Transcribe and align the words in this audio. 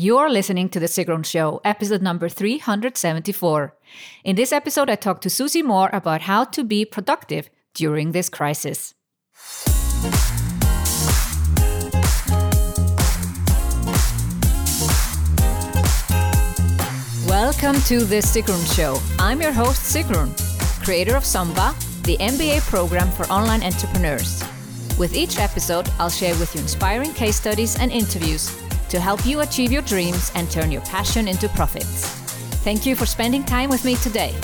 You're 0.00 0.30
listening 0.30 0.68
to 0.68 0.78
The 0.78 0.86
Sigrun 0.86 1.24
Show, 1.24 1.60
episode 1.64 2.02
number 2.02 2.28
374. 2.28 3.74
In 4.22 4.36
this 4.36 4.52
episode, 4.52 4.88
I 4.88 4.94
talk 4.94 5.20
to 5.22 5.28
Susie 5.28 5.60
Moore 5.60 5.90
about 5.92 6.20
how 6.20 6.44
to 6.44 6.62
be 6.62 6.84
productive 6.84 7.50
during 7.74 8.12
this 8.12 8.28
crisis. 8.28 8.94
Welcome 17.26 17.80
to 17.88 18.04
The 18.04 18.22
Sigrun 18.22 18.76
Show. 18.76 19.00
I'm 19.18 19.42
your 19.42 19.50
host, 19.50 19.82
Sigrun, 19.82 20.30
creator 20.84 21.16
of 21.16 21.24
SUMBA, 21.24 22.04
the 22.04 22.16
MBA 22.18 22.60
program 22.70 23.10
for 23.10 23.26
online 23.26 23.64
entrepreneurs. 23.64 24.44
With 24.96 25.16
each 25.16 25.40
episode, 25.40 25.90
I'll 25.98 26.08
share 26.08 26.38
with 26.38 26.54
you 26.54 26.60
inspiring 26.60 27.12
case 27.14 27.34
studies 27.34 27.76
and 27.80 27.90
interviews 27.90 28.56
to 28.88 29.00
help 29.00 29.24
you 29.26 29.40
achieve 29.40 29.72
your 29.72 29.82
dreams 29.82 30.32
and 30.34 30.50
turn 30.50 30.70
your 30.72 30.82
passion 30.82 31.28
into 31.28 31.48
profits. 31.50 32.06
Thank 32.64 32.86
you 32.86 32.96
for 32.96 33.06
spending 33.06 33.44
time 33.44 33.70
with 33.70 33.84
me 33.84 33.96
today. 33.96 34.34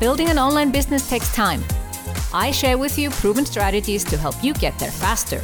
Building 0.00 0.28
an 0.28 0.38
online 0.38 0.70
business 0.70 1.08
takes 1.08 1.34
time. 1.34 1.62
I 2.32 2.50
share 2.50 2.76
with 2.76 2.98
you 2.98 3.10
proven 3.10 3.46
strategies 3.46 4.04
to 4.04 4.16
help 4.16 4.42
you 4.42 4.52
get 4.54 4.78
there 4.78 4.90
faster. 4.90 5.40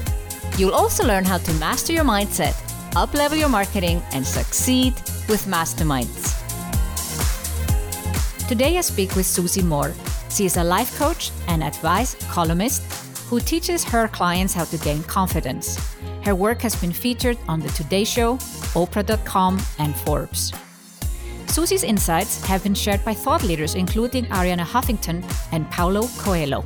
You'll 0.59 0.75
also 0.75 1.07
learn 1.07 1.25
how 1.25 1.39
to 1.39 1.53
master 1.55 1.93
your 1.93 2.05
mindset, 2.05 2.55
uplevel 2.93 3.38
your 3.38 3.49
marketing, 3.49 4.02
and 4.13 4.27
succeed 4.27 4.95
with 5.29 5.47
masterminds. 5.47 6.37
Today 8.49 8.77
I 8.77 8.80
speak 8.80 9.15
with 9.15 9.27
Susie 9.27 9.63
Moore. 9.63 9.95
She 10.29 10.45
is 10.45 10.57
a 10.57 10.65
life 10.65 10.99
coach 10.99 11.30
and 11.47 11.63
advice 11.63 12.16
columnist 12.29 12.83
who 13.29 13.38
teaches 13.38 13.85
her 13.85 14.09
clients 14.09 14.52
how 14.52 14.65
to 14.65 14.77
gain 14.79 15.05
confidence. 15.05 15.79
Her 16.23 16.34
work 16.34 16.60
has 16.62 16.77
been 16.77 16.92
featured 16.92 17.38
on 17.48 17.60
The 17.60 17.70
Today 17.70 18.05
Show, 18.05 18.37
Oprah.com, 18.74 19.59
and 19.79 19.97
Forbes. 19.97 20.52
Susie's 21.46 21.82
insights 21.82 22.45
have 22.45 22.62
been 22.62 22.74
shared 22.74 23.04
by 23.04 23.15
thought 23.15 23.43
leaders 23.43 23.74
including 23.74 24.27
Arianna 24.27 24.65
Huffington 24.65 25.24
and 25.52 25.68
Paulo 25.71 26.09
Coelho. 26.18 26.65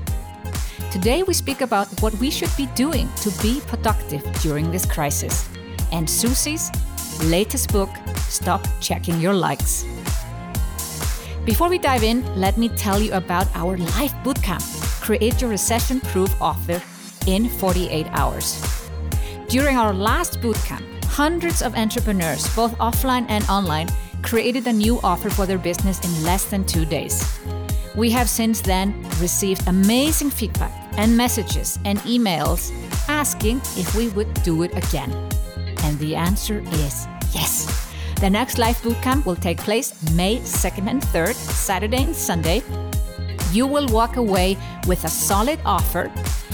Today 0.90 1.22
we 1.22 1.34
speak 1.34 1.60
about 1.60 1.88
what 2.02 2.14
we 2.14 2.30
should 2.30 2.54
be 2.56 2.66
doing 2.74 3.08
to 3.22 3.30
be 3.42 3.60
productive 3.66 4.22
during 4.42 4.70
this 4.70 4.84
crisis 4.84 5.48
and 5.92 6.08
Susie's 6.08 6.70
latest 7.24 7.72
book, 7.72 7.90
Stop 8.16 8.66
Checking 8.80 9.20
Your 9.20 9.34
Likes. 9.34 9.84
Before 11.44 11.68
we 11.68 11.78
dive 11.78 12.02
in, 12.02 12.24
let 12.34 12.58
me 12.58 12.68
tell 12.70 13.00
you 13.00 13.12
about 13.12 13.46
our 13.54 13.76
live 13.76 14.12
bootcamp, 14.24 14.62
Create 15.00 15.40
Your 15.40 15.50
Recession 15.50 16.00
Proof 16.00 16.34
Offer 16.42 16.82
in 17.26 17.48
48 17.48 18.06
Hours. 18.12 18.73
During 19.48 19.76
our 19.76 19.92
last 19.92 20.40
bootcamp, 20.40 20.82
hundreds 21.04 21.62
of 21.62 21.74
entrepreneurs, 21.76 22.52
both 22.56 22.76
offline 22.78 23.26
and 23.28 23.44
online, 23.48 23.88
created 24.22 24.66
a 24.66 24.72
new 24.72 24.98
offer 25.04 25.30
for 25.30 25.46
their 25.46 25.58
business 25.58 26.00
in 26.04 26.24
less 26.24 26.46
than 26.46 26.64
two 26.64 26.84
days. 26.84 27.38
We 27.94 28.10
have 28.10 28.28
since 28.28 28.60
then 28.60 29.00
received 29.20 29.68
amazing 29.68 30.30
feedback 30.30 30.72
and 30.96 31.16
messages 31.16 31.78
and 31.84 31.98
emails 32.00 32.72
asking 33.08 33.58
if 33.76 33.94
we 33.94 34.08
would 34.08 34.32
do 34.42 34.62
it 34.62 34.76
again. 34.76 35.12
And 35.84 35.98
the 35.98 36.16
answer 36.16 36.60
is 36.60 37.06
yes. 37.32 37.66
The 38.20 38.30
next 38.30 38.58
live 38.58 38.78
bootcamp 38.78 39.26
will 39.26 39.36
take 39.36 39.58
place 39.58 39.92
May 40.12 40.38
2nd 40.38 40.88
and 40.88 41.02
3rd, 41.02 41.34
Saturday 41.34 42.02
and 42.02 42.16
Sunday. 42.16 42.62
You 43.52 43.66
will 43.66 43.86
walk 43.88 44.16
away 44.16 44.56
with 44.88 45.04
a 45.04 45.08
solid 45.08 45.60
offer 45.64 46.10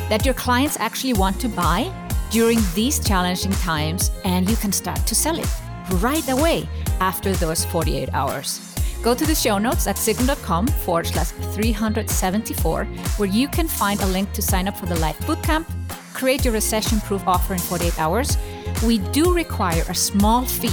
that 0.09 0.27
your 0.27 0.35
clients 0.35 0.77
actually 0.81 1.15
want 1.15 1.41
to 1.41 1.49
buy 1.49 1.91
during 2.31 2.59
these 2.75 2.99
challenging 2.99 3.53
times, 3.53 4.11
and 4.25 4.49
you 4.49 4.57
can 4.57 4.73
start 4.73 5.07
to 5.07 5.15
sell 5.15 5.39
it 5.39 5.49
right 5.95 6.29
away 6.29 6.69
after 7.01 7.33
those 7.35 7.65
48 7.65 8.09
hours. 8.13 8.61
Go 9.03 9.15
to 9.15 9.27
the 9.27 9.35
show 9.35 9.59
notes 9.59 9.87
at 9.87 9.97
sigrun.com 9.97 10.67
forward 10.67 11.07
slash 11.07 11.31
374, 11.55 12.85
where 12.85 13.29
you 13.29 13.49
can 13.49 13.67
find 13.67 14.01
a 14.01 14.07
link 14.07 14.33
to 14.33 14.43
sign 14.43 14.69
up 14.69 14.77
for 14.77 14.87
the 14.87 14.99
live 15.01 15.17
bootcamp, 15.21 15.67
create 16.13 16.45
your 16.45 16.55
recession 16.55 17.01
proof 17.01 17.27
offer 17.27 17.55
in 17.55 17.59
48 17.59 17.99
hours. 17.99 18.37
We 18.85 18.99
do 18.99 19.33
require 19.33 19.83
a 19.89 19.95
small 19.95 20.45
fee, 20.45 20.69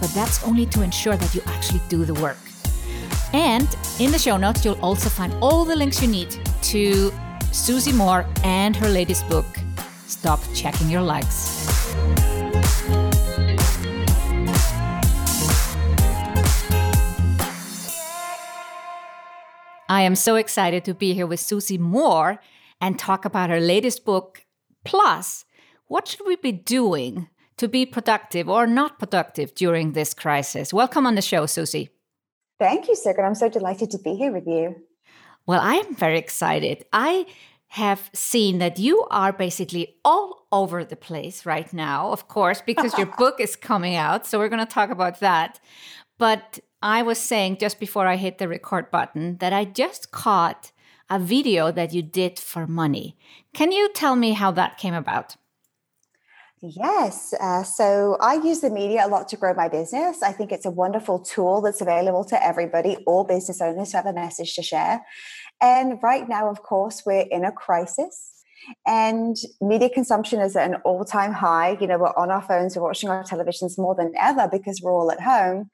but 0.00 0.10
that's 0.10 0.44
only 0.44 0.66
to 0.66 0.82
ensure 0.82 1.16
that 1.16 1.34
you 1.34 1.40
actually 1.46 1.80
do 1.88 2.04
the 2.04 2.14
work. 2.14 2.36
And 3.32 3.66
in 3.98 4.12
the 4.12 4.18
show 4.18 4.36
notes, 4.36 4.64
you'll 4.64 4.80
also 4.80 5.08
find 5.08 5.32
all 5.42 5.64
the 5.64 5.74
links 5.74 6.00
you 6.02 6.08
need 6.08 6.38
to 6.62 7.12
Susie 7.50 7.92
Moore 7.92 8.26
and 8.44 8.76
her 8.76 8.88
latest 8.88 9.28
book, 9.28 9.46
Stop 10.06 10.40
Checking 10.54 10.90
Your 10.90 11.02
Likes. 11.02 11.94
I 19.88 20.02
am 20.02 20.14
so 20.14 20.36
excited 20.36 20.84
to 20.84 20.94
be 20.94 21.14
here 21.14 21.26
with 21.26 21.40
Susie 21.40 21.78
Moore 21.78 22.40
and 22.80 22.98
talk 22.98 23.24
about 23.24 23.50
her 23.50 23.60
latest 23.60 24.04
book. 24.04 24.44
Plus, 24.84 25.44
what 25.86 26.08
should 26.08 26.26
we 26.26 26.36
be 26.36 26.52
doing 26.52 27.28
to 27.56 27.68
be 27.68 27.86
productive 27.86 28.48
or 28.48 28.66
not 28.66 28.98
productive 28.98 29.54
during 29.54 29.92
this 29.92 30.12
crisis? 30.12 30.72
Welcome 30.72 31.06
on 31.06 31.14
the 31.14 31.22
show, 31.22 31.46
Susie. 31.46 31.90
Thank 32.58 32.88
you, 32.88 32.94
Sigrun. 32.94 33.24
I'm 33.24 33.34
so 33.34 33.48
delighted 33.48 33.90
to 33.92 33.98
be 33.98 34.14
here 34.14 34.32
with 34.32 34.46
you. 34.46 34.76
Well, 35.46 35.60
I 35.60 35.74
am 35.74 35.94
very 35.94 36.18
excited. 36.18 36.84
I 36.92 37.26
have 37.74 38.08
seen 38.12 38.58
that 38.58 38.78
you 38.78 39.04
are 39.10 39.32
basically 39.32 39.96
all 40.04 40.46
over 40.52 40.84
the 40.84 40.94
place 40.94 41.44
right 41.44 41.72
now, 41.72 42.12
of 42.12 42.28
course, 42.28 42.62
because 42.64 42.96
your 42.96 43.06
book 43.18 43.40
is 43.40 43.56
coming 43.56 43.96
out. 43.96 44.24
So 44.26 44.38
we're 44.38 44.48
going 44.48 44.64
to 44.64 44.72
talk 44.72 44.90
about 44.90 45.18
that. 45.18 45.58
But 46.16 46.60
I 46.80 47.02
was 47.02 47.18
saying 47.18 47.58
just 47.58 47.80
before 47.80 48.06
I 48.06 48.14
hit 48.14 48.38
the 48.38 48.46
record 48.46 48.92
button 48.92 49.38
that 49.38 49.52
I 49.52 49.64
just 49.64 50.12
caught 50.12 50.70
a 51.10 51.18
video 51.18 51.72
that 51.72 51.92
you 51.92 52.00
did 52.00 52.38
for 52.38 52.68
money. 52.68 53.16
Can 53.52 53.72
you 53.72 53.92
tell 53.92 54.14
me 54.14 54.34
how 54.34 54.52
that 54.52 54.78
came 54.78 54.94
about? 54.94 55.34
Yes. 56.62 57.34
Uh, 57.38 57.62
so 57.62 58.16
I 58.20 58.34
use 58.34 58.60
the 58.60 58.70
media 58.70 59.06
a 59.06 59.08
lot 59.08 59.28
to 59.28 59.36
grow 59.36 59.52
my 59.52 59.68
business. 59.68 60.22
I 60.22 60.32
think 60.32 60.50
it's 60.50 60.64
a 60.64 60.70
wonderful 60.70 61.18
tool 61.18 61.60
that's 61.60 61.82
available 61.82 62.24
to 62.26 62.42
everybody, 62.42 62.96
all 63.04 63.24
business 63.24 63.60
owners 63.60 63.92
who 63.92 63.98
have 63.98 64.06
a 64.06 64.14
message 64.14 64.54
to 64.54 64.62
share. 64.62 65.02
And 65.60 65.98
right 66.02 66.28
now, 66.28 66.50
of 66.50 66.62
course, 66.62 67.02
we're 67.06 67.26
in 67.30 67.44
a 67.44 67.52
crisis. 67.52 68.30
And 68.86 69.36
media 69.60 69.90
consumption 69.90 70.40
is 70.40 70.56
at 70.56 70.70
an 70.70 70.76
all 70.84 71.04
time 71.04 71.32
high. 71.32 71.76
You 71.80 71.86
know, 71.86 71.98
we're 71.98 72.16
on 72.16 72.30
our 72.30 72.42
phones, 72.42 72.76
we're 72.76 72.82
watching 72.82 73.10
our 73.10 73.22
televisions 73.22 73.78
more 73.78 73.94
than 73.94 74.12
ever 74.18 74.48
because 74.50 74.80
we're 74.82 74.92
all 74.92 75.10
at 75.10 75.20
home. 75.20 75.70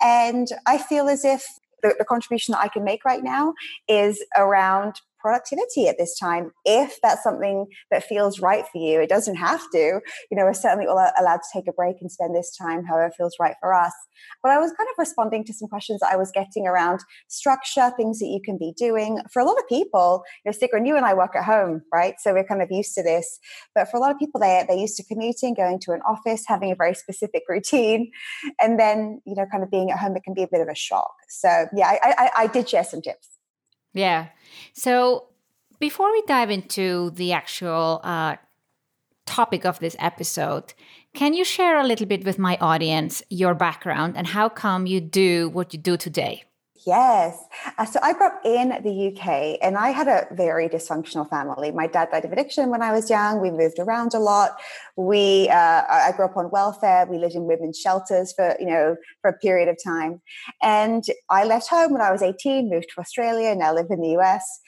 And 0.00 0.48
I 0.66 0.78
feel 0.78 1.08
as 1.08 1.24
if 1.24 1.44
the, 1.82 1.94
the 1.98 2.04
contribution 2.04 2.52
that 2.52 2.60
I 2.60 2.68
can 2.68 2.84
make 2.84 3.04
right 3.04 3.22
now 3.22 3.54
is 3.88 4.24
around 4.36 5.00
productivity 5.20 5.88
at 5.88 5.96
this 5.98 6.18
time 6.18 6.50
if 6.64 6.98
that's 7.02 7.22
something 7.22 7.66
that 7.90 8.04
feels 8.04 8.40
right 8.40 8.64
for 8.72 8.78
you. 8.78 9.00
It 9.00 9.08
doesn't 9.08 9.36
have 9.36 9.62
to. 9.72 10.00
You 10.30 10.36
know 10.36 10.44
we're 10.44 10.54
certainly 10.54 10.86
all 10.86 10.98
allowed 11.18 11.38
to 11.38 11.50
take 11.52 11.68
a 11.68 11.72
break 11.72 11.96
and 12.00 12.10
spend 12.10 12.34
this 12.34 12.56
time 12.56 12.84
however 12.84 13.12
feels 13.16 13.36
right 13.40 13.54
for 13.60 13.74
us. 13.74 13.92
But 14.42 14.52
i 14.52 14.58
was 14.58 14.72
kind 14.72 14.88
of 14.88 14.96
responding 14.98 15.44
to 15.44 15.52
some 15.52 15.68
questions 15.68 16.00
i 16.02 16.16
was 16.16 16.30
getting 16.32 16.66
around 16.66 17.00
structure 17.28 17.90
things 17.96 18.18
that 18.18 18.26
you 18.26 18.40
can 18.44 18.58
be 18.58 18.72
doing. 18.76 19.20
For 19.32 19.40
a 19.40 19.44
lot 19.44 19.58
of 19.58 19.68
people 19.68 20.22
you 20.44 20.50
know 20.50 20.56
Sigrun, 20.56 20.86
you 20.86 20.96
and 20.96 21.04
i 21.04 21.14
work 21.14 21.34
at 21.36 21.44
home 21.44 21.82
right? 21.92 22.14
So 22.18 22.32
we're 22.32 22.44
kind 22.44 22.62
of 22.62 22.70
used 22.70 22.94
to 22.94 23.02
this. 23.02 23.38
But 23.74 23.90
for 23.90 23.96
a 23.96 24.00
lot 24.00 24.10
of 24.10 24.18
people 24.18 24.40
they, 24.40 24.64
they're 24.66 24.76
used 24.76 24.96
to 24.96 25.04
commuting 25.04 25.54
going 25.54 25.80
to 25.80 25.92
an 25.92 26.00
office 26.08 26.44
having 26.46 26.70
a 26.70 26.76
very 26.76 26.94
specific 26.94 27.42
routine 27.48 28.10
and 28.60 28.78
then 28.78 29.20
you 29.26 29.34
know 29.34 29.46
kind 29.50 29.62
of 29.62 29.70
being 29.70 29.90
at 29.90 29.98
home 29.98 30.16
it 30.16 30.22
can 30.24 30.34
be 30.34 30.42
a 30.42 30.48
bit 30.50 30.60
of 30.60 30.68
a 30.68 30.74
shock. 30.74 31.12
So 31.28 31.66
yeah 31.74 31.88
i, 31.88 31.98
I, 32.04 32.30
I 32.42 32.46
did 32.46 32.68
share 32.68 32.84
some 32.84 33.02
tips 33.02 33.39
yeah. 33.92 34.28
So 34.72 35.28
before 35.78 36.10
we 36.12 36.22
dive 36.26 36.50
into 36.50 37.10
the 37.10 37.32
actual 37.32 38.00
uh, 38.04 38.36
topic 39.26 39.64
of 39.64 39.78
this 39.78 39.96
episode, 39.98 40.74
can 41.14 41.34
you 41.34 41.44
share 41.44 41.78
a 41.78 41.86
little 41.86 42.06
bit 42.06 42.24
with 42.24 42.38
my 42.38 42.56
audience 42.60 43.22
your 43.30 43.54
background 43.54 44.16
and 44.16 44.26
how 44.28 44.48
come 44.48 44.86
you 44.86 45.00
do 45.00 45.48
what 45.50 45.72
you 45.72 45.78
do 45.78 45.96
today? 45.96 46.44
Yes. 46.86 47.36
Uh, 47.76 47.84
so 47.84 48.00
I 48.02 48.14
grew 48.14 48.26
up 48.26 48.40
in 48.44 48.70
the 48.82 49.08
UK 49.08 49.58
and 49.62 49.76
I 49.76 49.90
had 49.90 50.08
a 50.08 50.26
very 50.32 50.68
dysfunctional 50.68 51.28
family. 51.28 51.70
My 51.70 51.86
dad 51.86 52.08
died 52.10 52.24
of 52.24 52.32
addiction 52.32 52.70
when 52.70 52.80
I 52.80 52.92
was 52.92 53.10
young. 53.10 53.40
We 53.40 53.50
moved 53.50 53.78
around 53.78 54.14
a 54.14 54.18
lot. 54.18 54.52
We, 54.96 55.48
uh, 55.50 55.82
I 55.88 56.12
grew 56.16 56.24
up 56.24 56.36
on 56.36 56.50
welfare. 56.50 57.06
We 57.06 57.18
lived 57.18 57.34
in 57.34 57.44
women's 57.44 57.78
shelters 57.78 58.32
for, 58.32 58.56
you 58.58 58.66
know, 58.66 58.96
for 59.20 59.30
a 59.30 59.38
period 59.38 59.68
of 59.68 59.76
time. 59.82 60.22
And 60.62 61.04
I 61.28 61.44
left 61.44 61.68
home 61.68 61.92
when 61.92 62.00
I 62.00 62.10
was 62.12 62.22
18, 62.22 62.70
moved 62.70 62.88
to 62.94 63.00
Australia, 63.00 63.54
now 63.54 63.74
live 63.74 63.86
in 63.90 64.00
the 64.00 64.16
US. 64.18 64.60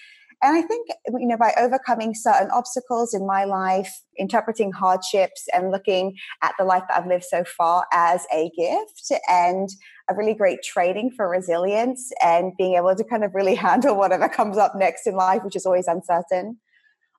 And 0.43 0.57
I 0.57 0.63
think, 0.63 0.89
you 1.07 1.27
know, 1.29 1.37
by 1.37 1.55
overcoming 1.57 2.15
certain 2.17 2.51
obstacles 2.51 3.15
in 3.15 3.27
my 3.27 3.45
life, 3.45 3.89
interpreting 4.19 4.73
hardships 4.73 5.47
and 5.55 5.71
looking 5.71 6.17
at 6.43 6.55
the 6.59 6.65
life 6.65 6.83
that 6.89 6.99
I've 6.99 7.07
lived 7.07 7.25
so 7.25 7.45
far 7.45 7.87
as 7.93 8.27
a 8.35 8.51
gift 8.57 9.13
and 9.29 9.69
a 10.11 10.17
really 10.17 10.35
great 10.35 10.65
training 10.65 11.13
for 11.17 11.29
resilience 11.29 12.11
and 12.25 12.53
being 12.59 12.75
able 12.75 12.97
to 12.97 13.05
kind 13.05 13.23
of 13.23 13.35
really 13.35 13.55
handle 13.67 13.97
whatever 13.97 14.29
comes 14.29 14.59
up 14.59 14.75
next 14.75 15.07
in 15.07 15.15
life, 15.15 15.45
which 15.45 15.55
is 15.55 15.65
always 15.65 15.87
uncertain. 15.87 16.59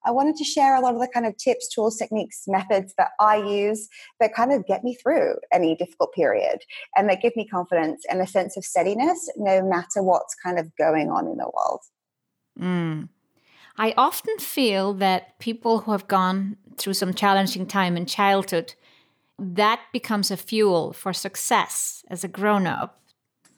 I 0.05 0.11
wanted 0.11 0.35
to 0.35 0.43
share 0.43 0.75
a 0.75 0.81
lot 0.81 0.93
of 0.93 0.99
the 0.99 1.07
kind 1.07 1.25
of 1.25 1.37
tips, 1.37 1.73
tools, 1.73 1.95
techniques, 1.95 2.43
methods 2.45 2.93
that 2.97 3.11
I 3.21 3.37
use 3.37 3.87
that 4.19 4.35
kind 4.35 4.51
of 4.51 4.65
get 4.65 4.83
me 4.83 4.95
through 4.95 5.35
any 5.53 5.75
difficult 5.75 6.13
period 6.13 6.59
and 6.97 7.09
that 7.09 7.21
give 7.21 7.37
me 7.37 7.47
confidence 7.47 8.03
and 8.11 8.21
a 8.21 8.27
sense 8.27 8.57
of 8.57 8.65
steadiness 8.65 9.29
no 9.37 9.63
matter 9.63 10.03
what's 10.03 10.35
kind 10.43 10.59
of 10.59 10.75
going 10.77 11.09
on 11.09 11.27
in 11.27 11.37
the 11.37 11.49
world. 11.55 11.79
Mm. 12.59 13.09
I 13.77 13.93
often 13.97 14.37
feel 14.37 14.93
that 14.95 15.39
people 15.39 15.79
who 15.79 15.91
have 15.91 16.07
gone 16.07 16.57
through 16.77 16.93
some 16.93 17.13
challenging 17.13 17.65
time 17.65 17.97
in 17.97 18.05
childhood, 18.05 18.75
that 19.39 19.81
becomes 19.91 20.31
a 20.31 20.37
fuel 20.37 20.93
for 20.93 21.13
success 21.13 22.03
as 22.09 22.23
a 22.23 22.27
grown 22.27 22.67
up. 22.67 23.01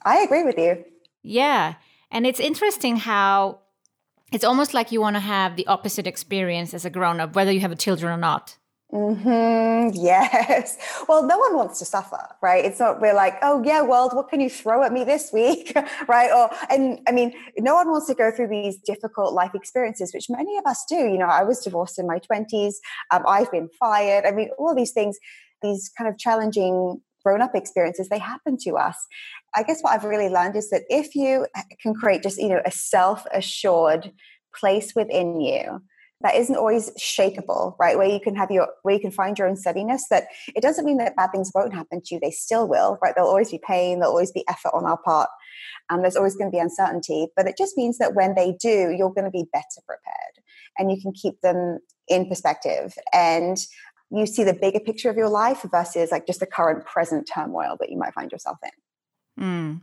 I 0.04 0.18
agree 0.18 0.42
with 0.42 0.58
you. 0.58 0.84
Yeah. 1.22 1.74
And 2.10 2.26
it's 2.26 2.40
interesting 2.40 2.96
how 2.96 3.60
it's 4.32 4.44
almost 4.44 4.74
like 4.74 4.92
you 4.92 5.00
want 5.00 5.16
to 5.16 5.20
have 5.20 5.56
the 5.56 5.66
opposite 5.66 6.06
experience 6.06 6.72
as 6.74 6.84
a 6.84 6.90
grown 6.90 7.20
up, 7.20 7.34
whether 7.34 7.52
you 7.52 7.60
have 7.60 7.76
children 7.78 8.12
or 8.12 8.16
not. 8.16 8.56
Mm-hmm. 8.92 9.66
Yes. 9.94 10.76
Well, 11.08 11.22
no 11.26 11.38
one 11.38 11.54
wants 11.56 11.78
to 11.78 11.84
suffer, 11.84 12.18
right? 12.42 12.64
It's 12.64 12.80
not 12.80 13.00
we're 13.00 13.14
like, 13.14 13.36
oh 13.42 13.62
yeah, 13.64 13.82
world, 13.82 14.12
what 14.14 14.28
can 14.28 14.40
you 14.40 14.50
throw 14.50 14.82
at 14.82 14.92
me 14.92 15.04
this 15.04 15.32
week, 15.34 15.72
right? 16.08 16.30
Or 16.32 16.50
and 16.70 17.00
I 17.08 17.12
mean, 17.12 17.32
no 17.58 17.74
one 17.74 17.88
wants 17.90 18.06
to 18.08 18.14
go 18.14 18.30
through 18.30 18.48
these 18.48 18.78
difficult 18.78 19.32
life 19.32 19.52
experiences, 19.54 20.12
which 20.12 20.26
many 20.28 20.56
of 20.58 20.64
us 20.66 20.84
do. 20.88 20.96
You 20.96 21.18
know, 21.18 21.26
I 21.26 21.44
was 21.44 21.60
divorced 21.60 21.98
in 21.98 22.06
my 22.06 22.18
twenties. 22.18 22.80
Um, 23.12 23.22
I've 23.28 23.50
been 23.52 23.68
fired. 23.78 24.24
I 24.26 24.32
mean, 24.32 24.50
all 24.58 24.74
these 24.74 24.92
things, 24.92 25.18
these 25.62 25.90
kind 25.96 26.08
of 26.10 26.18
challenging 26.18 27.00
grown-up 27.24 27.54
experiences, 27.54 28.08
they 28.08 28.18
happen 28.18 28.56
to 28.60 28.76
us. 28.76 28.96
I 29.54 29.62
guess 29.64 29.82
what 29.82 29.92
I've 29.92 30.04
really 30.04 30.28
learned 30.28 30.56
is 30.56 30.70
that 30.70 30.82
if 30.88 31.14
you 31.14 31.46
can 31.82 31.94
create 31.94 32.22
just 32.22 32.38
you 32.38 32.48
know 32.48 32.60
a 32.64 32.70
self-assured 32.70 34.12
place 34.54 34.94
within 34.96 35.40
you 35.40 35.80
that 36.22 36.34
isn't 36.34 36.56
always 36.56 36.90
shakable, 36.92 37.76
right? 37.78 37.96
Where 37.96 38.08
you 38.08 38.20
can 38.20 38.34
have 38.36 38.50
your, 38.50 38.68
where 38.82 38.94
you 38.94 39.00
can 39.00 39.10
find 39.10 39.38
your 39.38 39.48
own 39.48 39.56
steadiness. 39.56 40.06
That 40.08 40.28
it 40.54 40.62
doesn't 40.62 40.84
mean 40.84 40.96
that 40.98 41.16
bad 41.16 41.30
things 41.30 41.52
won't 41.54 41.74
happen 41.74 42.00
to 42.00 42.14
you; 42.14 42.20
they 42.20 42.30
still 42.30 42.66
will, 42.66 42.98
right? 43.02 43.14
There'll 43.14 43.30
always 43.30 43.50
be 43.50 43.60
pain, 43.66 44.00
there'll 44.00 44.12
always 44.12 44.32
be 44.32 44.44
effort 44.48 44.72
on 44.72 44.84
our 44.84 44.96
part, 44.96 45.28
and 45.90 46.02
there's 46.02 46.16
always 46.16 46.34
going 46.34 46.50
to 46.50 46.54
be 46.54 46.60
uncertainty. 46.60 47.28
But 47.36 47.46
it 47.46 47.56
just 47.58 47.76
means 47.76 47.98
that 47.98 48.14
when 48.14 48.34
they 48.34 48.56
do, 48.58 48.94
you're 48.96 49.12
going 49.12 49.24
to 49.24 49.30
be 49.30 49.46
better 49.52 49.80
prepared, 49.86 50.44
and 50.78 50.90
you 50.90 51.00
can 51.00 51.12
keep 51.12 51.40
them 51.42 51.80
in 52.08 52.28
perspective, 52.28 52.94
and 53.12 53.58
you 54.10 54.26
see 54.26 54.44
the 54.44 54.54
bigger 54.54 54.80
picture 54.80 55.10
of 55.10 55.16
your 55.16 55.28
life 55.28 55.62
versus 55.70 56.10
like 56.10 56.26
just 56.26 56.40
the 56.40 56.46
current 56.46 56.86
present 56.86 57.28
turmoil 57.32 57.76
that 57.80 57.90
you 57.90 57.98
might 57.98 58.14
find 58.14 58.32
yourself 58.32 58.58
in. 58.62 59.42
Mm. 59.44 59.80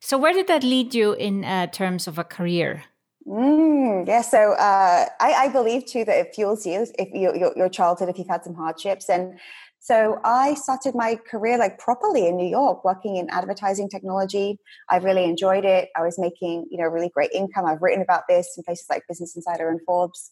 So, 0.00 0.18
where 0.18 0.32
did 0.32 0.46
that 0.48 0.62
lead 0.62 0.94
you 0.94 1.14
in 1.14 1.44
uh, 1.44 1.66
terms 1.68 2.06
of 2.06 2.18
a 2.18 2.24
career? 2.24 2.84
Mm, 3.26 4.06
yeah, 4.06 4.20
so 4.20 4.52
uh, 4.52 5.06
I, 5.18 5.32
I, 5.32 5.48
believe 5.48 5.86
too 5.86 6.04
that 6.04 6.18
it 6.18 6.34
fuels 6.34 6.66
you 6.66 6.86
if 6.98 7.08
you, 7.14 7.34
your, 7.34 7.56
your 7.56 7.68
childhood, 7.70 8.10
if 8.10 8.18
you've 8.18 8.28
had 8.28 8.44
some 8.44 8.54
hardships. 8.54 9.08
And 9.08 9.38
so 9.80 10.20
I 10.24 10.52
started 10.54 10.94
my 10.94 11.16
career 11.16 11.56
like 11.56 11.78
properly 11.78 12.26
in 12.26 12.36
New 12.36 12.46
York, 12.46 12.84
working 12.84 13.16
in 13.16 13.30
advertising 13.30 13.88
technology. 13.88 14.58
I 14.90 14.98
really 14.98 15.24
enjoyed 15.24 15.64
it. 15.64 15.88
I 15.96 16.02
was 16.02 16.18
making, 16.18 16.66
you 16.70 16.76
know, 16.76 16.84
really 16.84 17.08
great 17.08 17.30
income. 17.32 17.64
I've 17.64 17.80
written 17.80 18.02
about 18.02 18.24
this 18.28 18.54
in 18.58 18.62
places 18.62 18.86
like 18.90 19.04
Business 19.08 19.34
Insider 19.34 19.70
and 19.70 19.80
Forbes. 19.86 20.30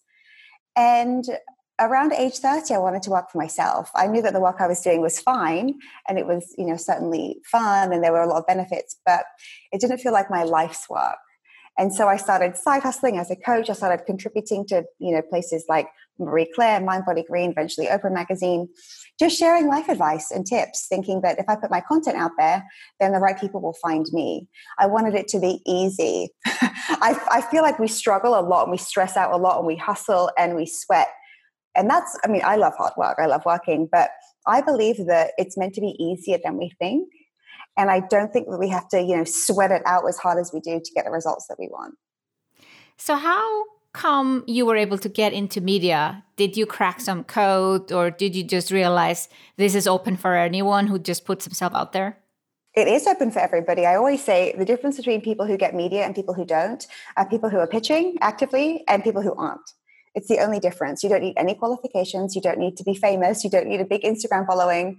And 0.77 1.25
around 1.81 2.12
age 2.12 2.39
30, 2.39 2.75
I 2.75 2.79
wanted 2.79 3.03
to 3.05 3.11
work 3.11 3.31
for 3.31 3.39
myself. 3.39 3.91
I 3.94 4.06
knew 4.06 4.21
that 4.21 4.35
the 4.35 4.41
work 4.41 4.56
I 4.61 4.67
was 4.67 4.81
doing 4.81 5.00
was 5.00 5.19
fine 5.19 5.79
and 6.09 6.19
it 6.19 6.27
was, 6.27 6.55
you 6.59 6.67
know, 6.67 6.77
certainly 6.77 7.41
fun 7.50 7.93
and 7.93 8.05
there 8.05 8.12
were 8.12 8.23
a 8.23 8.29
lot 8.29 8.39
of 8.39 8.47
benefits, 8.47 8.99
but 9.06 9.25
it 9.71 9.81
didn't 9.81 9.99
feel 9.99 10.12
like 10.12 10.31
my 10.31 10.44
life's 10.44 10.89
work. 10.91 11.17
And 11.79 11.95
so 11.95 12.07
I 12.07 12.17
started 12.17 12.57
side 12.57 12.83
hustling 12.83 13.19
as 13.19 13.31
a 13.31 13.37
coach. 13.37 13.71
I 13.71 13.73
started 13.73 14.05
contributing 14.05 14.67
to, 14.69 14.85
you 14.99 15.15
know, 15.15 15.23
places 15.23 15.65
like 15.69 15.89
Marie 16.19 16.51
Claire, 16.55 16.81
Mind 16.81 17.05
Body 17.07 17.25
Green, 17.29 17.51
eventually 17.51 17.87
Oprah 17.87 18.13
Magazine, 18.13 18.69
just 19.19 19.39
sharing 19.39 19.69
life 19.69 19.89
advice 19.89 20.31
and 20.31 20.47
tips, 20.47 20.87
thinking 20.89 21.23
that 21.23 21.39
if 21.39 21.47
I 21.49 21.57
put 21.57 21.71
my 21.71 21.81
content 21.81 22.17
out 22.17 22.33
there, 22.39 22.65
then 23.01 23.13
the 23.13 23.19
right 23.19 23.39
people 23.39 23.61
will 23.61 23.77
find 23.83 24.07
me. 24.13 24.49
I 24.79 24.87
wanted 24.87 25.15
it 25.15 25.29
to 25.29 25.41
be 25.41 25.63
easy. 25.67 26.29
I, 26.47 27.19
I 27.31 27.41
feel 27.41 27.63
like 27.63 27.79
we 27.79 27.89
struggle 27.89 28.39
a 28.39 28.43
lot 28.43 28.65
and 28.65 28.71
we 28.71 28.79
stress 28.79 29.17
out 29.17 29.33
a 29.33 29.37
lot 29.37 29.59
and 29.59 29.67
we 29.67 29.77
hustle 29.77 30.31
and 30.39 30.55
we 30.55 30.67
sweat. 30.67 31.09
And 31.75 31.89
that's, 31.89 32.19
I 32.23 32.29
mean, 32.29 32.43
I 32.45 32.57
love 32.57 32.75
hard 32.77 32.93
work. 32.99 33.19
I 33.19 33.27
love 33.27 33.47
working, 33.47 33.89
but 33.91 34.11
I 34.47 34.61
believe 34.61 35.07
that 35.07 35.33
it's 35.39 35.57
meant 35.57 35.75
to 35.75 35.81
be 35.81 35.97
easier 35.99 36.39
than 36.43 36.59
we 36.59 36.73
think 36.79 37.09
and 37.77 37.91
i 37.91 38.01
don't 38.01 38.33
think 38.33 38.49
that 38.49 38.59
we 38.59 38.69
have 38.69 38.89
to 38.89 39.01
you 39.01 39.17
know 39.17 39.25
sweat 39.25 39.71
it 39.71 39.83
out 39.87 40.07
as 40.09 40.19
hard 40.19 40.39
as 40.39 40.51
we 40.53 40.61
do 40.61 40.81
to 40.83 40.93
get 40.95 41.05
the 41.05 41.11
results 41.11 41.47
that 41.49 41.57
we 41.59 41.69
want 41.69 41.95
so 42.97 43.17
how 43.17 43.65
come 43.93 44.43
you 44.47 44.65
were 44.65 44.77
able 44.77 44.97
to 44.97 45.09
get 45.09 45.33
into 45.33 45.61
media 45.61 46.25
did 46.37 46.57
you 46.57 46.65
crack 46.65 47.01
some 47.01 47.25
code 47.25 47.93
or 47.93 48.11
did 48.11 48.35
you 48.35 48.43
just 48.43 48.71
realize 48.71 49.29
this 49.57 49.75
is 49.75 49.87
open 49.87 50.17
for 50.17 50.35
anyone 50.35 50.87
who 50.87 50.99
just 50.99 51.25
puts 51.25 51.45
himself 51.45 51.75
out 51.75 51.93
there 51.93 52.19
it 52.75 52.89
is 52.89 53.07
open 53.07 53.31
for 53.31 53.39
everybody. 53.39 53.85
I 53.85 53.97
always 53.97 54.25
say 54.25 54.55
the 54.57 54.65
difference 54.65 54.97
between 54.97 55.21
people 55.21 55.47
who 55.47 55.59
get 55.59 55.75
media 55.75 56.05
and 56.05 56.15
people 56.15 56.33
who 56.33 56.47
don't 56.47 56.87
are 57.19 57.29
people 57.29 57.51
who 57.51 57.59
are 57.59 57.67
pitching 57.67 58.17
actively 58.23 58.83
and 58.89 59.05
people 59.05 59.21
who 59.21 59.35
aren't. 59.35 59.71
It's 60.15 60.29
the 60.29 60.39
only 60.39 60.59
difference. 60.59 61.03
You 61.03 61.11
don't 61.11 61.23
need 61.23 61.35
any 61.37 61.55
qualifications. 61.55 62.35
You 62.35 62.41
don't 62.41 62.59
need 62.59 62.77
to 62.79 62.85
be 62.85 62.95
famous. 62.95 63.45
You 63.45 63.51
don't 63.51 63.67
need 63.67 63.81
a 63.81 63.85
big 63.85 64.03
Instagram 64.03 64.47
following 64.47 64.99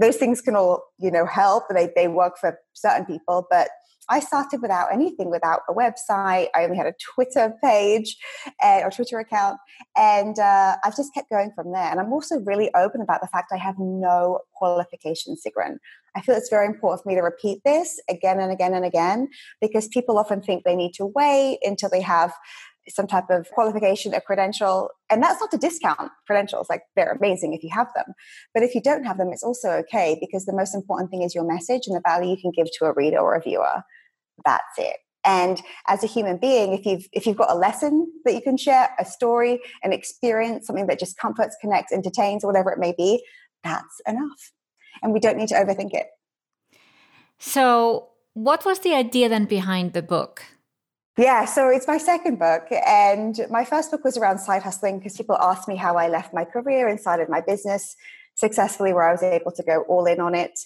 those 0.00 0.16
things 0.16 0.40
can 0.40 0.56
all 0.56 0.82
you 0.98 1.10
know 1.10 1.26
help 1.26 1.64
they, 1.70 1.90
they 1.94 2.08
work 2.08 2.38
for 2.38 2.58
certain 2.72 3.04
people 3.04 3.46
but 3.50 3.68
i 4.10 4.20
started 4.20 4.60
without 4.60 4.92
anything 4.92 5.30
without 5.30 5.60
a 5.68 5.72
website 5.72 6.48
i 6.54 6.64
only 6.64 6.76
had 6.76 6.86
a 6.86 6.94
twitter 7.14 7.54
page 7.62 8.16
and, 8.62 8.84
or 8.84 8.90
twitter 8.90 9.18
account 9.18 9.58
and 9.96 10.38
uh, 10.38 10.76
i've 10.84 10.96
just 10.96 11.12
kept 11.14 11.30
going 11.30 11.50
from 11.54 11.72
there 11.72 11.90
and 11.90 12.00
i'm 12.00 12.12
also 12.12 12.40
really 12.40 12.70
open 12.74 13.00
about 13.00 13.20
the 13.20 13.28
fact 13.28 13.52
i 13.52 13.56
have 13.56 13.76
no 13.78 14.40
qualifications 14.54 15.42
sigrun. 15.44 15.76
I 16.16 16.20
feel 16.20 16.36
it's 16.36 16.48
very 16.48 16.66
important 16.66 17.02
for 17.02 17.08
me 17.08 17.16
to 17.16 17.22
repeat 17.22 17.60
this 17.64 18.00
again 18.08 18.38
and 18.38 18.52
again 18.52 18.72
and 18.72 18.84
again 18.84 19.28
because 19.60 19.88
people 19.88 20.16
often 20.16 20.40
think 20.40 20.62
they 20.62 20.76
need 20.76 20.92
to 20.94 21.06
wait 21.06 21.58
until 21.62 21.90
they 21.90 22.00
have 22.02 22.32
some 22.88 23.06
type 23.06 23.30
of 23.30 23.48
qualification, 23.50 24.14
a 24.14 24.20
credential. 24.20 24.90
And 25.10 25.22
that's 25.22 25.40
not 25.40 25.50
to 25.52 25.58
discount 25.58 26.10
credentials, 26.26 26.68
like 26.68 26.82
they're 26.96 27.12
amazing 27.12 27.54
if 27.54 27.62
you 27.62 27.70
have 27.72 27.88
them. 27.94 28.14
But 28.52 28.62
if 28.62 28.74
you 28.74 28.80
don't 28.80 29.04
have 29.04 29.18
them, 29.18 29.30
it's 29.32 29.42
also 29.42 29.70
okay 29.70 30.18
because 30.20 30.44
the 30.44 30.54
most 30.54 30.74
important 30.74 31.10
thing 31.10 31.22
is 31.22 31.34
your 31.34 31.44
message 31.44 31.82
and 31.86 31.96
the 31.96 32.02
value 32.04 32.30
you 32.30 32.40
can 32.40 32.52
give 32.54 32.68
to 32.78 32.86
a 32.86 32.92
reader 32.92 33.18
or 33.18 33.34
a 33.34 33.40
viewer. 33.40 33.82
That's 34.44 34.78
it. 34.78 34.96
And 35.24 35.62
as 35.88 36.04
a 36.04 36.06
human 36.06 36.36
being, 36.36 36.74
if 36.74 36.84
you've 36.84 37.08
if 37.12 37.26
you've 37.26 37.38
got 37.38 37.50
a 37.50 37.54
lesson 37.54 38.12
that 38.24 38.34
you 38.34 38.42
can 38.42 38.58
share, 38.58 38.90
a 38.98 39.06
story, 39.06 39.60
an 39.82 39.92
experience, 39.92 40.66
something 40.66 40.86
that 40.88 40.98
just 40.98 41.16
comforts, 41.16 41.56
connects, 41.60 41.92
entertains, 41.92 42.44
whatever 42.44 42.70
it 42.70 42.78
may 42.78 42.92
be, 42.96 43.24
that's 43.62 44.00
enough. 44.06 44.52
And 45.02 45.12
we 45.14 45.20
don't 45.20 45.38
need 45.38 45.48
to 45.48 45.54
overthink 45.54 45.94
it. 45.94 46.08
So, 47.38 48.10
what 48.34 48.64
was 48.64 48.80
the 48.80 48.94
idea 48.94 49.28
then 49.28 49.46
behind 49.46 49.94
the 49.94 50.02
book? 50.02 50.44
Yeah, 51.16 51.44
so 51.44 51.68
it's 51.68 51.86
my 51.86 51.98
second 51.98 52.38
book. 52.40 52.66
And 52.70 53.38
my 53.48 53.64
first 53.64 53.90
book 53.90 54.02
was 54.04 54.16
around 54.16 54.38
side 54.38 54.62
hustling 54.62 54.98
because 54.98 55.16
people 55.16 55.36
asked 55.38 55.68
me 55.68 55.76
how 55.76 55.96
I 55.96 56.08
left 56.08 56.34
my 56.34 56.44
career 56.44 56.88
and 56.88 56.98
started 56.98 57.28
my 57.28 57.40
business 57.40 57.94
successfully, 58.34 58.92
where 58.92 59.08
I 59.08 59.12
was 59.12 59.22
able 59.22 59.52
to 59.52 59.62
go 59.62 59.82
all 59.82 60.06
in 60.06 60.20
on 60.20 60.34
it. 60.34 60.58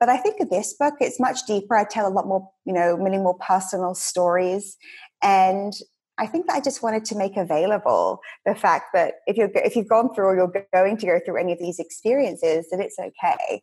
But 0.00 0.08
I 0.08 0.16
think 0.16 0.40
of 0.40 0.48
this 0.48 0.74
book, 0.74 0.94
it's 0.98 1.20
much 1.20 1.46
deeper. 1.46 1.76
I 1.76 1.84
tell 1.84 2.08
a 2.08 2.10
lot 2.10 2.26
more, 2.26 2.50
you 2.64 2.72
know, 2.72 2.96
many 2.96 3.18
more 3.18 3.36
personal 3.38 3.94
stories. 3.94 4.76
And 5.22 5.74
I 6.22 6.26
think 6.26 6.46
that 6.46 6.54
I 6.54 6.60
just 6.60 6.84
wanted 6.84 7.04
to 7.06 7.16
make 7.16 7.36
available 7.36 8.20
the 8.46 8.54
fact 8.54 8.92
that 8.94 9.14
if 9.26 9.36
you're 9.36 9.50
if 9.56 9.74
you've 9.74 9.88
gone 9.88 10.14
through 10.14 10.26
or 10.26 10.36
you're 10.36 10.66
going 10.72 10.96
to 10.98 11.06
go 11.06 11.18
through 11.24 11.36
any 11.36 11.52
of 11.52 11.58
these 11.58 11.80
experiences, 11.80 12.68
that 12.70 12.78
it's 12.78 12.96
okay, 12.96 13.60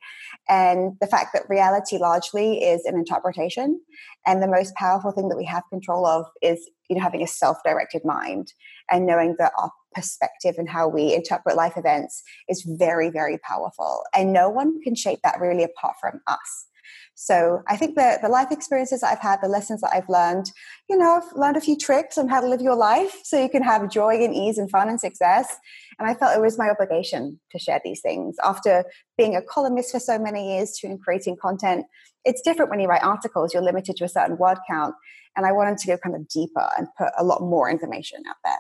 and 0.49 0.97
the 0.99 1.07
fact 1.07 1.29
that 1.33 1.49
reality 1.49 1.97
largely 1.97 2.61
is 2.61 2.83
an 2.83 2.95
interpretation, 2.95 3.79
and 4.27 4.43
the 4.43 4.47
most 4.47 4.75
powerful 4.75 5.11
thing 5.13 5.29
that 5.29 5.37
we 5.37 5.45
have 5.45 5.63
control 5.69 6.05
of 6.05 6.25
is 6.41 6.69
you 6.89 6.97
know 6.97 7.01
having 7.01 7.23
a 7.23 7.27
self-directed 7.27 8.03
mind 8.03 8.51
and 8.91 9.05
knowing 9.05 9.37
that 9.39 9.53
our 9.57 9.71
perspective 9.93 10.55
and 10.57 10.69
how 10.69 10.87
we 10.87 11.13
interpret 11.15 11.55
life 11.55 11.77
events 11.77 12.21
is 12.49 12.67
very 12.67 13.09
very 13.09 13.37
powerful, 13.37 14.03
and 14.13 14.33
no 14.33 14.49
one 14.49 14.81
can 14.81 14.95
shape 14.95 15.19
that 15.23 15.39
really 15.39 15.63
apart 15.63 15.95
from 16.01 16.19
us. 16.27 16.65
So 17.15 17.61
I 17.67 17.75
think 17.75 17.95
that 17.95 18.21
the 18.21 18.29
life 18.29 18.51
experiences 18.51 19.03
I've 19.03 19.19
had, 19.19 19.39
the 19.41 19.49
lessons 19.49 19.81
that 19.81 19.91
I've 19.93 20.07
learned, 20.07 20.51
you 20.89 20.97
know, 20.97 21.21
I've 21.21 21.37
learned 21.37 21.57
a 21.57 21.61
few 21.61 21.77
tricks 21.77 22.17
on 22.17 22.29
how 22.29 22.39
to 22.39 22.47
live 22.47 22.61
your 22.61 22.75
life 22.75 23.21
so 23.23 23.41
you 23.41 23.49
can 23.49 23.63
have 23.63 23.89
joy 23.91 24.23
and 24.23 24.33
ease 24.33 24.57
and 24.57 24.69
fun 24.71 24.87
and 24.87 24.99
success. 24.99 25.57
And 25.99 26.07
I 26.07 26.13
felt 26.13 26.37
it 26.37 26.41
was 26.41 26.57
my 26.57 26.69
obligation 26.69 27.39
to 27.51 27.59
share 27.59 27.81
these 27.83 27.99
things. 28.01 28.37
After 28.43 28.85
being 29.17 29.35
a 29.35 29.41
columnist 29.41 29.91
for 29.91 29.99
so 29.99 30.17
many 30.17 30.55
years 30.55 30.71
to 30.79 30.97
creating 31.03 31.37
content, 31.41 31.85
it's 32.25 32.41
different 32.41 32.71
when 32.71 32.79
you 32.79 32.87
write 32.87 33.03
articles, 33.03 33.53
you're 33.53 33.63
limited 33.63 33.97
to 33.97 34.05
a 34.05 34.09
certain 34.09 34.37
word 34.37 34.57
count. 34.69 34.95
And 35.35 35.45
I 35.45 35.51
wanted 35.51 35.77
to 35.79 35.87
go 35.87 35.97
kind 35.97 36.15
of 36.15 36.27
deeper 36.27 36.69
and 36.77 36.87
put 36.97 37.09
a 37.17 37.23
lot 37.23 37.41
more 37.41 37.69
information 37.69 38.23
out 38.29 38.37
there. 38.43 38.57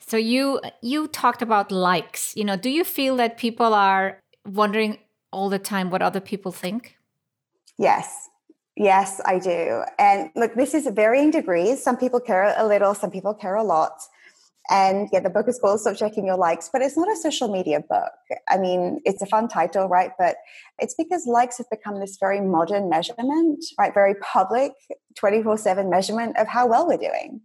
So 0.00 0.16
you 0.16 0.60
you 0.82 1.06
talked 1.08 1.42
about 1.42 1.70
likes. 1.70 2.36
You 2.36 2.44
know, 2.44 2.56
do 2.56 2.70
you 2.70 2.84
feel 2.84 3.16
that 3.16 3.36
people 3.36 3.74
are 3.74 4.18
wondering 4.46 4.98
all 5.32 5.48
the 5.48 5.58
time 5.58 5.90
what 5.90 6.02
other 6.02 6.20
people 6.20 6.52
think? 6.52 6.96
Yes. 7.80 8.28
Yes, 8.76 9.22
I 9.24 9.38
do. 9.38 9.82
And 9.98 10.30
look, 10.36 10.54
this 10.54 10.74
is 10.74 10.86
varying 10.88 11.30
degrees. 11.30 11.82
Some 11.82 11.96
people 11.96 12.20
care 12.20 12.54
a 12.56 12.66
little, 12.66 12.94
some 12.94 13.10
people 13.10 13.32
care 13.32 13.54
a 13.54 13.64
lot. 13.64 13.92
And 14.68 15.08
yeah, 15.12 15.20
the 15.20 15.30
book 15.30 15.48
is 15.48 15.58
called 15.58 15.80
Stop 15.80 15.96
Checking 15.96 16.26
Your 16.26 16.36
Likes, 16.36 16.68
but 16.70 16.82
it's 16.82 16.96
not 16.96 17.10
a 17.10 17.16
social 17.16 17.48
media 17.50 17.80
book. 17.80 18.12
I 18.50 18.58
mean, 18.58 19.00
it's 19.04 19.22
a 19.22 19.26
fun 19.26 19.48
title, 19.48 19.88
right? 19.88 20.10
But 20.18 20.36
it's 20.78 20.94
because 20.94 21.26
likes 21.26 21.56
have 21.56 21.70
become 21.70 22.00
this 22.00 22.18
very 22.20 22.42
modern 22.42 22.90
measurement, 22.90 23.64
right? 23.78 23.94
Very 23.94 24.14
public, 24.16 24.72
24 25.18 25.56
7 25.56 25.88
measurement 25.88 26.36
of 26.36 26.46
how 26.46 26.66
well 26.66 26.86
we're 26.86 26.98
doing 26.98 27.40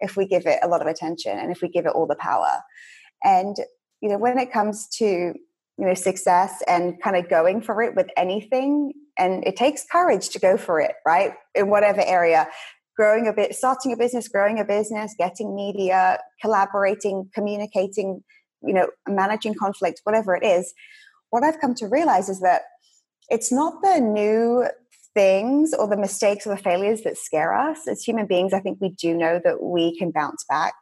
if 0.00 0.16
we 0.16 0.26
give 0.26 0.46
it 0.46 0.58
a 0.64 0.68
lot 0.68 0.82
of 0.82 0.88
attention 0.88 1.38
and 1.38 1.52
if 1.52 1.62
we 1.62 1.68
give 1.68 1.86
it 1.86 1.92
all 1.92 2.08
the 2.08 2.16
power. 2.16 2.60
And, 3.22 3.56
you 4.00 4.08
know, 4.08 4.18
when 4.18 4.36
it 4.36 4.52
comes 4.52 4.88
to, 4.98 5.06
you 5.06 5.34
know, 5.78 5.94
success 5.94 6.60
and 6.66 7.00
kind 7.00 7.16
of 7.16 7.30
going 7.30 7.62
for 7.62 7.80
it 7.82 7.94
with 7.94 8.08
anything, 8.16 8.92
and 9.18 9.44
it 9.46 9.56
takes 9.56 9.84
courage 9.90 10.28
to 10.30 10.38
go 10.38 10.56
for 10.56 10.80
it, 10.80 10.92
right? 11.06 11.32
In 11.54 11.68
whatever 11.70 12.02
area 12.04 12.48
growing 12.96 13.28
a 13.28 13.32
bit, 13.32 13.54
starting 13.54 13.92
a 13.92 13.96
business, 13.96 14.26
growing 14.26 14.58
a 14.58 14.64
business, 14.64 15.14
getting 15.18 15.54
media, 15.54 16.18
collaborating, 16.40 17.28
communicating, 17.34 18.24
you 18.62 18.72
know, 18.72 18.88
managing 19.06 19.54
conflict, 19.54 20.00
whatever 20.04 20.34
it 20.34 20.42
is, 20.42 20.72
what 21.30 21.44
I've 21.44 21.60
come 21.60 21.74
to 21.74 21.86
realize 21.86 22.28
is 22.28 22.40
that 22.40 22.62
it's 23.28 23.52
not 23.52 23.82
the 23.82 24.00
new 24.00 24.66
things 25.12 25.74
or 25.74 25.88
the 25.88 25.96
mistakes 25.96 26.46
or 26.46 26.50
the 26.50 26.62
failures 26.62 27.02
that 27.02 27.18
scare 27.18 27.54
us. 27.54 27.86
As 27.86 28.02
human 28.02 28.26
beings, 28.26 28.52
I 28.52 28.60
think 28.60 28.78
we 28.80 28.90
do 28.90 29.14
know 29.14 29.40
that 29.44 29.62
we 29.62 29.96
can 29.98 30.10
bounce 30.10 30.44
back 30.48 30.74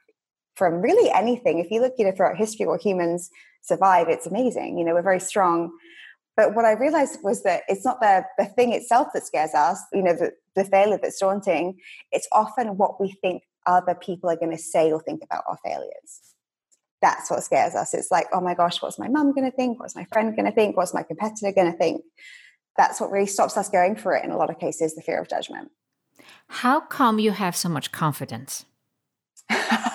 from 0.54 0.80
really 0.80 1.10
anything. 1.10 1.58
If 1.58 1.70
you 1.70 1.80
look, 1.80 1.94
you 1.98 2.04
know, 2.04 2.12
throughout 2.12 2.36
history 2.36 2.66
where 2.66 2.78
humans 2.78 3.30
survive, 3.62 4.08
it's 4.08 4.26
amazing. 4.26 4.78
You 4.78 4.84
know, 4.84 4.94
we're 4.94 5.02
very 5.02 5.20
strong. 5.20 5.72
But 6.36 6.54
what 6.54 6.64
I 6.64 6.72
realized 6.72 7.20
was 7.22 7.42
that 7.44 7.62
it's 7.68 7.84
not 7.84 8.00
the, 8.00 8.24
the 8.38 8.46
thing 8.46 8.72
itself 8.72 9.08
that 9.14 9.26
scares 9.26 9.54
us, 9.54 9.80
you 9.92 10.02
know, 10.02 10.14
the, 10.14 10.32
the 10.56 10.64
failure 10.64 10.98
that's 11.00 11.18
daunting. 11.20 11.78
It's 12.10 12.28
often 12.32 12.76
what 12.76 13.00
we 13.00 13.12
think 13.22 13.44
other 13.66 13.94
people 13.94 14.30
are 14.30 14.36
going 14.36 14.50
to 14.50 14.58
say 14.58 14.90
or 14.90 15.00
think 15.00 15.22
about 15.22 15.44
our 15.48 15.58
failures. 15.64 16.34
That's 17.00 17.30
what 17.30 17.44
scares 17.44 17.74
us. 17.74 17.94
It's 17.94 18.10
like, 18.10 18.26
oh 18.32 18.40
my 18.40 18.54
gosh, 18.54 18.82
what's 18.82 18.98
my 18.98 19.08
mum 19.08 19.32
going 19.32 19.48
to 19.48 19.56
think? 19.56 19.78
What's 19.78 19.94
my 19.94 20.06
friend 20.06 20.34
going 20.34 20.46
to 20.46 20.52
think? 20.52 20.76
What's 20.76 20.94
my 20.94 21.02
competitor 21.02 21.52
going 21.52 21.70
to 21.70 21.78
think? 21.78 22.02
That's 22.76 23.00
what 23.00 23.10
really 23.10 23.26
stops 23.26 23.56
us 23.56 23.68
going 23.68 23.96
for 23.96 24.14
it 24.14 24.24
in 24.24 24.30
a 24.30 24.36
lot 24.36 24.50
of 24.50 24.58
cases, 24.58 24.94
the 24.94 25.02
fear 25.02 25.20
of 25.20 25.28
judgment. 25.28 25.70
How 26.48 26.80
come 26.80 27.18
you 27.18 27.32
have 27.32 27.54
so 27.54 27.68
much 27.68 27.92
confidence? 27.92 28.64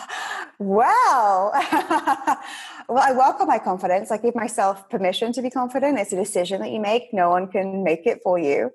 well, 0.59 1.51
well, 2.89 3.01
I 3.01 3.13
welcome 3.13 3.47
my 3.47 3.59
confidence. 3.59 4.11
I 4.11 4.17
give 4.17 4.35
myself 4.35 4.89
permission 4.89 5.31
to 5.33 5.41
be 5.41 5.49
confident. 5.49 5.97
It's 5.97 6.11
a 6.11 6.17
decision 6.17 6.59
that 6.61 6.71
you 6.71 6.81
make. 6.81 7.13
No 7.13 7.29
one 7.29 7.47
can 7.47 7.83
make 7.83 8.05
it 8.05 8.19
for 8.23 8.37
you. 8.37 8.71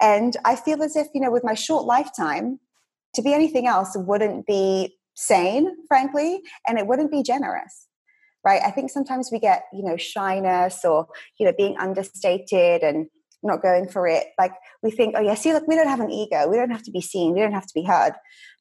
And 0.00 0.36
I 0.44 0.54
feel 0.54 0.80
as 0.82 0.94
if, 0.94 1.08
you 1.12 1.20
know, 1.20 1.32
with 1.32 1.42
my 1.42 1.54
short 1.54 1.86
lifetime, 1.86 2.60
to 3.14 3.22
be 3.22 3.34
anything 3.34 3.66
else 3.66 3.96
wouldn't 3.96 4.46
be 4.46 4.96
sane, 5.14 5.76
frankly, 5.88 6.40
and 6.68 6.78
it 6.78 6.86
wouldn't 6.86 7.10
be 7.10 7.22
generous. 7.22 7.88
Right. 8.44 8.60
I 8.62 8.70
think 8.70 8.90
sometimes 8.90 9.30
we 9.32 9.40
get, 9.40 9.64
you 9.72 9.82
know, 9.82 9.96
shyness 9.96 10.84
or, 10.84 11.08
you 11.38 11.46
know, 11.46 11.52
being 11.56 11.76
understated 11.78 12.82
and 12.82 13.06
not 13.42 13.62
going 13.62 13.88
for 13.88 14.06
it. 14.06 14.26
Like 14.38 14.52
we 14.82 14.90
think, 14.90 15.14
oh 15.16 15.20
yeah, 15.20 15.34
see, 15.34 15.52
look, 15.52 15.66
we 15.66 15.76
don't 15.76 15.88
have 15.88 16.00
an 16.00 16.10
ego. 16.10 16.48
We 16.48 16.56
don't 16.56 16.70
have 16.70 16.82
to 16.84 16.90
be 16.90 17.00
seen. 17.00 17.34
We 17.34 17.40
don't 17.40 17.52
have 17.52 17.66
to 17.66 17.74
be 17.74 17.84
heard. 17.84 18.12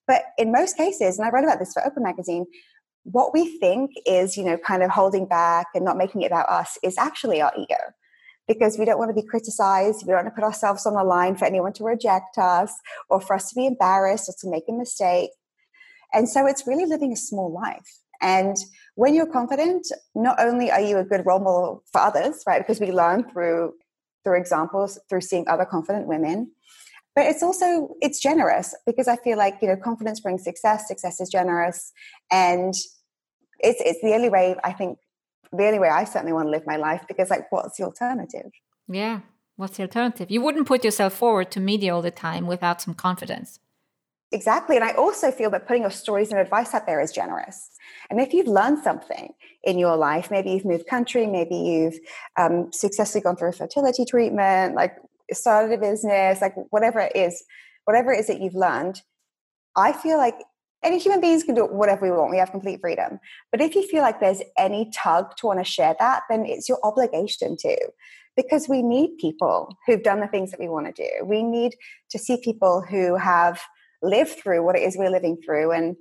But 0.08 0.24
in 0.38 0.52
most 0.52 0.78
cases, 0.78 1.18
and 1.18 1.28
I 1.28 1.32
wrote 1.32 1.44
about 1.44 1.60
this 1.60 1.74
for 1.74 1.82
Oprah 1.82 2.04
Magazine, 2.04 2.46
what 3.04 3.34
we 3.34 3.58
think 3.58 3.92
is, 4.06 4.38
you 4.38 4.44
know, 4.44 4.58
kind 4.58 4.84
of 4.84 4.90
holding 4.90 5.28
back 5.28 5.68
and 5.74 5.84
not 5.84 5.98
making 5.98 6.22
it 6.22 6.28
about 6.28 6.50
us 6.50 6.78
is 6.84 6.98
actually 6.98 7.42
our 7.42 7.54
ego. 7.58 7.76
Because 8.48 8.78
we 8.78 8.84
don't 8.84 8.98
want 8.98 9.10
to 9.10 9.22
be 9.22 9.28
criticized, 9.28 10.04
we 10.06 10.12
don't 10.12 10.24
want 10.24 10.28
to 10.28 10.32
put 10.32 10.44
ourselves 10.44 10.86
on 10.86 10.96
the 10.96 11.04
line 11.04 11.36
for 11.36 11.46
anyone 11.46 11.72
to 11.74 11.84
reject 11.86 12.38
us 12.38 12.74
or 13.10 13.22
for 13.22 13.36
us 13.36 13.50
to 13.50 13.56
be 13.56 13.66
embarrassed 13.66 14.28
or 14.28 14.34
to 14.42 14.50
make 14.50 14.66
a 14.68 14.74
mistake. 14.74 15.30
And 16.14 16.28
so 16.28 16.46
it's 16.46 16.68
really 16.68 16.86
living 16.86 17.14
a 17.14 17.18
small 17.18 17.54
life. 17.54 18.00
And 18.22 18.58
when 18.96 19.14
you're 19.14 19.32
confident, 19.32 19.88
not 20.14 20.40
only 20.40 20.72
are 20.72 20.82
you 20.82 20.98
a 20.98 21.06
good 21.06 21.26
role 21.26 21.40
model 21.40 21.84
for 21.92 22.02
others, 22.02 22.44
right? 22.46 22.60
Because 22.60 22.80
we 22.80 22.92
learn 22.92 23.30
through 23.30 23.74
through 24.24 24.38
examples, 24.38 24.98
through 25.10 25.22
seeing 25.22 25.46
other 25.48 25.66
confident 25.66 26.08
women, 26.08 26.52
but 27.16 27.26
it's 27.26 27.44
also 27.44 27.96
it's 28.02 28.20
generous 28.20 28.76
because 28.86 29.08
i 29.08 29.16
feel 29.16 29.38
like 29.38 29.56
you 29.62 29.68
know 29.68 29.76
confidence 29.76 30.20
brings 30.20 30.44
success 30.44 30.88
success 30.88 31.20
is 31.20 31.30
generous. 31.30 31.92
And 32.32 32.74
it's 33.60 33.82
it's 33.82 34.02
the 34.02 34.14
only 34.14 34.30
way 34.30 34.56
i 34.64 34.74
think 34.74 34.98
the 35.52 35.66
only 35.66 35.80
way 35.80 35.90
i 35.90 36.04
certainly 36.04 36.34
want 36.34 36.48
to 36.48 36.52
live 36.52 36.66
my 36.66 36.78
life 36.78 37.04
because 37.08 37.30
like 37.30 37.52
what's 37.52 37.78
the 37.78 37.84
alternative? 37.84 38.52
Yeah. 38.88 39.22
What's 39.56 39.78
the 39.78 39.84
alternative? 39.84 40.32
You 40.32 40.42
wouldn't 40.42 40.68
put 40.68 40.84
yourself 40.84 41.14
forward 41.14 41.52
to 41.52 41.60
media 41.60 41.94
all 41.94 42.02
the 42.02 42.10
time 42.10 42.48
without 42.48 42.82
some 42.82 42.96
confidence. 42.96 43.60
Exactly. 44.32 44.76
And 44.76 44.84
i 44.84 44.94
also 44.94 45.30
feel 45.30 45.52
that 45.52 45.68
putting 45.68 45.84
your 45.84 45.92
stories 45.92 46.32
and 46.32 46.40
advice 46.40 46.74
out 46.74 46.88
there 46.88 47.00
is 47.00 47.12
generous. 47.12 47.70
And 48.10 48.20
if 48.20 48.34
you've 48.34 48.48
learned 48.48 48.80
something 48.84 49.34
in 49.64 49.78
your 49.78 49.96
life 49.96 50.32
maybe 50.32 50.52
you've 50.52 50.66
moved 50.66 50.88
country 50.88 51.28
maybe 51.28 51.56
you've 51.56 52.00
um, 52.38 52.72
successfully 52.74 53.22
gone 53.22 53.36
through 53.36 53.50
a 53.50 53.54
fertility 53.54 54.06
treatment 54.06 54.76
like 54.76 54.98
started 55.32 55.74
a 55.74 55.78
business, 55.78 56.42
like 56.42 56.56
whatever 56.70 57.00
it 57.00 57.16
is, 57.16 57.44
whatever 57.86 58.12
it 58.12 58.20
is 58.20 58.28
that 58.28 58.42
you've 58.42 58.56
learned, 58.56 59.02
I 59.76 59.94
feel 59.94 60.18
like 60.18 60.36
any 60.84 61.00
human 61.00 61.22
beings 61.22 61.44
can 61.44 61.56
do 61.56 61.66
whatever 61.66 62.06
we 62.06 62.12
want. 62.12 62.32
We 62.32 62.38
have 62.38 62.52
complete 62.52 62.82
freedom. 62.82 63.20
But 63.52 63.62
if 63.62 63.74
you 63.76 63.88
feel 63.88 64.02
like 64.02 64.20
there's 64.20 64.42
any 64.58 64.92
tug 64.94 65.36
to 65.38 65.48
want 65.48 65.60
to 65.60 65.64
share 65.64 65.96
that, 66.00 66.24
then 66.30 66.46
it's 66.46 66.68
your 66.68 66.80
obligation 66.84 67.56
to. 67.62 67.78
Because 68.36 68.68
we 68.68 68.82
need 68.82 69.18
people 69.20 69.78
who've 69.86 70.04
done 70.04 70.20
the 70.20 70.28
things 70.28 70.52
that 70.52 70.60
we 70.60 70.68
want 70.68 70.94
to 70.94 71.04
do. 71.04 71.26
We 71.26 71.44
need 71.44 71.76
to 72.10 72.20
see 72.20 72.38
people 72.44 72.82
who 72.82 73.16
have 73.16 73.62
lived 74.02 74.32
through 74.32 74.66
what 74.66 74.76
it 74.76 74.82
is 74.82 74.98
we're 74.98 75.10
living 75.10 75.38
through. 75.46 75.72
And 75.72 75.96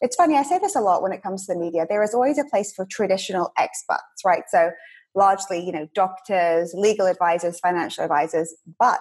it's 0.00 0.16
funny, 0.16 0.36
I 0.36 0.42
say 0.44 0.58
this 0.58 0.76
a 0.76 0.80
lot 0.80 1.02
when 1.02 1.12
it 1.12 1.22
comes 1.22 1.46
to 1.46 1.54
the 1.54 1.58
media. 1.58 1.86
There 1.88 2.02
is 2.02 2.14
always 2.14 2.38
a 2.38 2.44
place 2.44 2.72
for 2.72 2.86
traditional 2.90 3.52
experts, 3.58 4.24
right? 4.24 4.44
So 4.48 4.70
largely, 5.14 5.64
you 5.64 5.72
know, 5.72 5.88
doctors, 5.94 6.72
legal 6.74 7.06
advisors, 7.06 7.60
financial 7.60 8.04
advisors, 8.04 8.54
but 8.78 9.00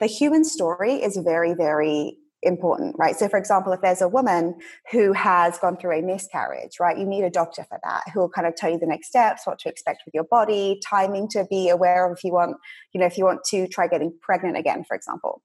the 0.00 0.06
human 0.06 0.44
story 0.44 0.94
is 0.94 1.16
very, 1.16 1.54
very 1.54 2.16
important, 2.42 2.94
right? 2.98 3.16
So, 3.16 3.28
for 3.28 3.38
example, 3.38 3.72
if 3.72 3.80
there's 3.80 4.02
a 4.02 4.08
woman 4.08 4.54
who 4.92 5.12
has 5.12 5.58
gone 5.58 5.76
through 5.76 5.98
a 5.98 6.02
miscarriage, 6.02 6.78
right, 6.78 6.96
you 6.96 7.04
need 7.04 7.24
a 7.24 7.30
doctor 7.30 7.64
for 7.64 7.78
that 7.82 8.04
who 8.12 8.20
will 8.20 8.28
kind 8.28 8.46
of 8.46 8.54
tell 8.54 8.70
you 8.70 8.78
the 8.78 8.86
next 8.86 9.08
steps, 9.08 9.46
what 9.46 9.58
to 9.60 9.68
expect 9.68 10.02
with 10.04 10.14
your 10.14 10.24
body, 10.24 10.80
timing 10.86 11.28
to 11.28 11.46
be 11.50 11.68
aware 11.68 12.06
of 12.06 12.16
if 12.16 12.24
you 12.24 12.32
want, 12.32 12.56
you 12.92 13.00
know, 13.00 13.06
if 13.06 13.18
you 13.18 13.24
want 13.24 13.40
to 13.50 13.66
try 13.68 13.88
getting 13.88 14.16
pregnant 14.20 14.56
again, 14.56 14.84
for 14.84 14.94
example. 14.94 15.42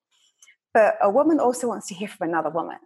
But 0.74 0.96
a 1.02 1.10
woman 1.10 1.40
also 1.40 1.68
wants 1.68 1.88
to 1.88 1.96
hear 1.96 2.08
from 2.08 2.30
another 2.30 2.50
woman 2.50 2.78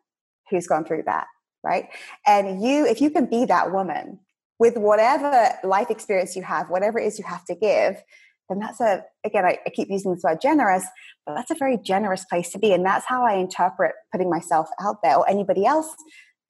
who's 0.49 0.67
gone 0.67 0.85
through 0.85 1.03
that, 1.05 1.27
right? 1.63 1.87
And 2.25 2.63
you, 2.63 2.85
if 2.85 3.01
you 3.01 3.09
can 3.09 3.25
be 3.25 3.45
that 3.45 3.71
woman 3.71 4.19
with 4.59 4.77
whatever 4.77 5.49
life 5.63 5.89
experience 5.89 6.35
you 6.35 6.43
have, 6.43 6.69
whatever 6.69 6.99
it 6.99 7.05
is 7.05 7.19
you 7.19 7.25
have 7.25 7.43
to 7.45 7.55
give, 7.55 8.01
then 8.49 8.59
that's 8.59 8.79
a, 8.79 9.03
again, 9.23 9.45
I, 9.45 9.57
I, 9.65 9.69
keep 9.69 9.89
using 9.89 10.13
this 10.13 10.23
word 10.23 10.39
generous, 10.41 10.85
but 11.25 11.35
that's 11.35 11.51
a 11.51 11.55
very 11.55 11.77
generous 11.77 12.25
place 12.25 12.51
to 12.51 12.59
be. 12.59 12.73
And 12.73 12.85
that's 12.85 13.05
how 13.05 13.25
I 13.25 13.33
interpret 13.33 13.93
putting 14.11 14.29
myself 14.29 14.69
out 14.79 14.97
there 15.03 15.17
or 15.17 15.27
anybody 15.27 15.65
else 15.65 15.93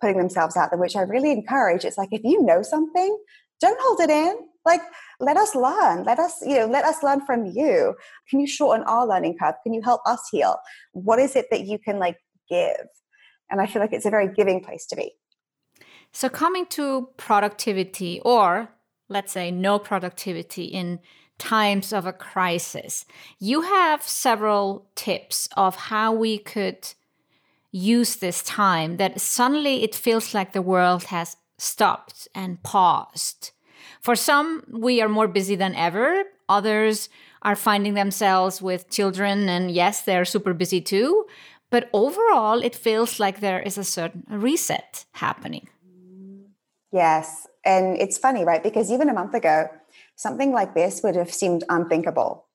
putting 0.02 0.18
themselves 0.18 0.58
out 0.58 0.72
there, 0.72 0.80
which 0.80 0.96
I 0.96 1.02
really 1.02 1.32
encourage. 1.32 1.86
It's 1.86 1.98
like, 1.98 2.10
if 2.12 2.22
you 2.24 2.44
know 2.44 2.62
something, 2.62 3.18
don't 3.62 3.80
hold 3.82 4.02
it 4.02 4.10
in. 4.10 4.36
Like, 4.66 4.82
let 5.20 5.38
us 5.38 5.56
learn. 5.56 6.04
Let 6.04 6.20
us, 6.20 6.42
you 6.42 6.58
know, 6.58 6.66
let 6.66 6.84
us 6.84 7.02
learn 7.02 7.26
from 7.26 7.46
you. 7.46 7.96
Can 8.30 8.40
you 8.40 8.48
shorten 8.48 8.84
our 8.86 9.08
learning 9.08 9.38
curve? 9.40 9.56
Can 9.64 9.74
you 9.74 9.82
help 9.82 10.02
us 10.06 10.28
heal? 10.32 10.58
What 10.92 11.20
is 11.20 11.36
it 11.36 11.46
that 11.52 11.62
you 11.62 11.80
can 11.80 12.00
like 12.00 12.18
give? 12.50 12.88
And 13.50 13.62
I 13.62 13.68
feel 13.68 13.82
like 13.82 13.94
it's 13.94 14.06
a 14.06 14.10
very 14.10 14.34
giving 14.34 14.62
place 14.62 14.86
to 14.88 14.96
be. 14.96 15.12
So, 16.16 16.30
coming 16.30 16.66
to 16.68 17.10
productivity, 17.18 18.22
or 18.24 18.70
let's 19.10 19.34
say 19.34 19.52
no 19.52 19.78
productivity 19.78 20.64
in 20.64 21.02
times 21.38 21.92
of 21.92 22.06
a 22.06 22.14
crisis, 22.14 23.06
you 23.38 23.64
have 23.64 24.02
several 24.02 24.88
tips 24.96 25.50
of 25.58 25.76
how 25.76 26.14
we 26.14 26.38
could 26.38 26.94
use 27.70 28.16
this 28.16 28.42
time 28.44 28.96
that 28.96 29.20
suddenly 29.20 29.84
it 29.84 29.94
feels 29.94 30.34
like 30.34 30.54
the 30.54 30.62
world 30.62 31.04
has 31.16 31.36
stopped 31.58 32.30
and 32.34 32.64
paused. 32.64 33.52
For 34.00 34.16
some, 34.16 34.64
we 34.70 35.02
are 35.02 35.10
more 35.10 35.28
busy 35.28 35.58
than 35.58 35.76
ever. 35.76 36.24
Others 36.48 37.10
are 37.42 37.58
finding 37.58 37.94
themselves 37.94 38.62
with 38.62 38.90
children, 38.90 39.50
and 39.50 39.70
yes, 39.70 40.04
they're 40.04 40.24
super 40.24 40.54
busy 40.54 40.80
too. 40.80 41.26
But 41.70 41.90
overall, 41.92 42.62
it 42.62 42.74
feels 42.74 43.20
like 43.20 43.42
there 43.42 43.60
is 43.60 43.78
a 43.78 43.84
certain 43.84 44.24
reset 44.30 45.04
happening. 45.12 45.68
Yes. 46.92 47.48
And 47.66 47.98
it's 47.98 48.18
funny, 48.18 48.46
right? 48.46 48.64
Because 48.64 48.92
even 48.92 49.10
a 49.10 49.14
month 49.14 49.34
ago, 49.34 49.68
something 50.16 50.52
like 50.52 50.76
this 50.76 51.02
would 51.04 51.16
have 51.16 51.34
seemed 51.34 51.64
unthinkable. 51.70 52.46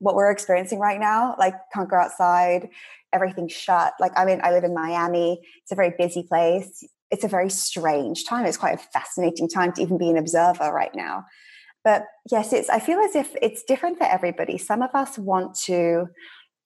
What 0.00 0.16
we're 0.16 0.30
experiencing 0.30 0.80
right 0.80 1.00
now, 1.00 1.36
like 1.38 1.54
can't 1.72 1.88
go 1.88 1.96
outside, 1.96 2.68
everything's 3.12 3.52
shut. 3.52 3.94
Like, 4.00 4.12
I 4.16 4.24
mean, 4.24 4.40
I 4.42 4.50
live 4.50 4.64
in 4.64 4.74
Miami, 4.74 5.40
it's 5.62 5.72
a 5.72 5.76
very 5.76 5.94
busy 5.96 6.24
place. 6.24 6.84
It's 7.10 7.24
a 7.24 7.28
very 7.28 7.48
strange 7.48 8.24
time. 8.24 8.44
It's 8.44 8.56
quite 8.56 8.74
a 8.74 8.78
fascinating 8.92 9.48
time 9.48 9.72
to 9.74 9.82
even 9.82 9.98
be 9.98 10.10
an 10.10 10.16
observer 10.16 10.72
right 10.72 10.94
now. 10.94 11.24
But 11.84 12.06
yes, 12.30 12.52
it's 12.52 12.68
I 12.70 12.80
feel 12.80 12.98
as 12.98 13.14
if 13.14 13.36
it's 13.40 13.62
different 13.62 13.98
for 13.98 14.04
everybody. 14.04 14.58
Some 14.58 14.82
of 14.82 14.90
us 14.94 15.18
want 15.18 15.54
to 15.66 16.08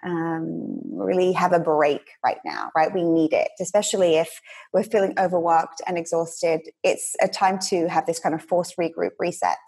um, 0.04 0.80
really 0.84 1.32
have 1.32 1.52
a 1.52 1.58
break 1.60 2.02
right 2.24 2.38
now, 2.44 2.70
right? 2.76 2.92
We 2.92 3.02
need 3.02 3.32
it, 3.32 3.50
especially 3.60 4.16
if 4.16 4.40
we're 4.72 4.84
feeling 4.84 5.14
overworked 5.18 5.80
and 5.86 5.98
exhausted. 5.98 6.60
It's 6.84 7.14
a 7.20 7.28
time 7.28 7.58
to 7.68 7.88
have 7.88 8.06
this 8.06 8.18
kind 8.18 8.34
of 8.34 8.42
forced 8.42 8.76
regroup 8.76 9.12
reset. 9.18 9.58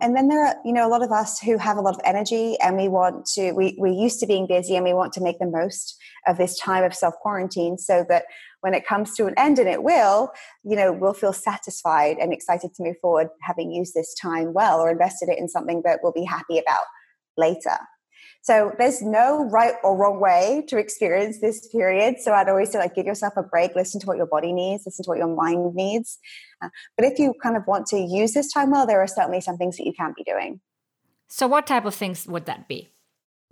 And 0.00 0.16
then 0.16 0.28
there 0.28 0.46
are, 0.46 0.54
you 0.64 0.72
know, 0.72 0.86
a 0.86 0.90
lot 0.90 1.02
of 1.02 1.10
us 1.10 1.40
who 1.40 1.58
have 1.58 1.76
a 1.76 1.80
lot 1.80 1.94
of 1.94 2.00
energy 2.04 2.56
and 2.60 2.76
we 2.76 2.88
want 2.88 3.26
to, 3.34 3.50
we, 3.50 3.74
we're 3.78 3.92
used 3.92 4.20
to 4.20 4.28
being 4.28 4.46
busy 4.46 4.76
and 4.76 4.84
we 4.84 4.94
want 4.94 5.12
to 5.14 5.20
make 5.20 5.40
the 5.40 5.46
most 5.46 5.96
of 6.28 6.38
this 6.38 6.56
time 6.56 6.84
of 6.84 6.94
self 6.94 7.14
quarantine 7.20 7.76
so 7.78 8.04
that 8.08 8.26
when 8.60 8.74
it 8.74 8.86
comes 8.86 9.14
to 9.14 9.26
an 9.26 9.34
end, 9.36 9.58
and 9.58 9.68
it 9.68 9.82
will, 9.82 10.30
you 10.64 10.76
know, 10.76 10.92
we'll 10.92 11.14
feel 11.14 11.32
satisfied 11.32 12.16
and 12.18 12.32
excited 12.32 12.74
to 12.74 12.82
move 12.82 12.96
forward 13.00 13.28
having 13.42 13.72
used 13.72 13.94
this 13.94 14.14
time 14.14 14.52
well 14.52 14.80
or 14.80 14.90
invested 14.90 15.28
it 15.28 15.38
in 15.38 15.48
something 15.48 15.82
that 15.84 16.00
we'll 16.02 16.12
be 16.12 16.24
happy 16.24 16.58
about 16.58 16.84
later. 17.36 17.78
So 18.48 18.72
there's 18.78 19.02
no 19.02 19.44
right 19.50 19.74
or 19.84 19.94
wrong 19.94 20.20
way 20.20 20.64
to 20.68 20.78
experience 20.78 21.38
this 21.38 21.68
period. 21.68 22.14
So 22.18 22.32
I'd 22.32 22.48
always 22.48 22.72
say, 22.72 22.78
like, 22.78 22.94
give 22.94 23.04
yourself 23.04 23.34
a 23.36 23.42
break, 23.42 23.74
listen 23.74 24.00
to 24.00 24.06
what 24.06 24.16
your 24.16 24.24
body 24.24 24.54
needs, 24.54 24.86
listen 24.86 25.04
to 25.04 25.10
what 25.10 25.18
your 25.18 25.28
mind 25.28 25.74
needs. 25.74 26.18
Uh, 26.62 26.70
but 26.96 27.04
if 27.04 27.18
you 27.18 27.34
kind 27.42 27.58
of 27.58 27.66
want 27.66 27.84
to 27.88 27.98
use 27.98 28.32
this 28.32 28.50
time 28.50 28.70
well, 28.70 28.86
there 28.86 29.02
are 29.02 29.06
certainly 29.06 29.42
some 29.42 29.58
things 29.58 29.76
that 29.76 29.84
you 29.84 29.92
can't 29.92 30.16
be 30.16 30.24
doing. 30.24 30.60
So, 31.28 31.46
what 31.46 31.66
type 31.66 31.84
of 31.84 31.94
things 31.94 32.26
would 32.26 32.46
that 32.46 32.68
be? 32.68 32.88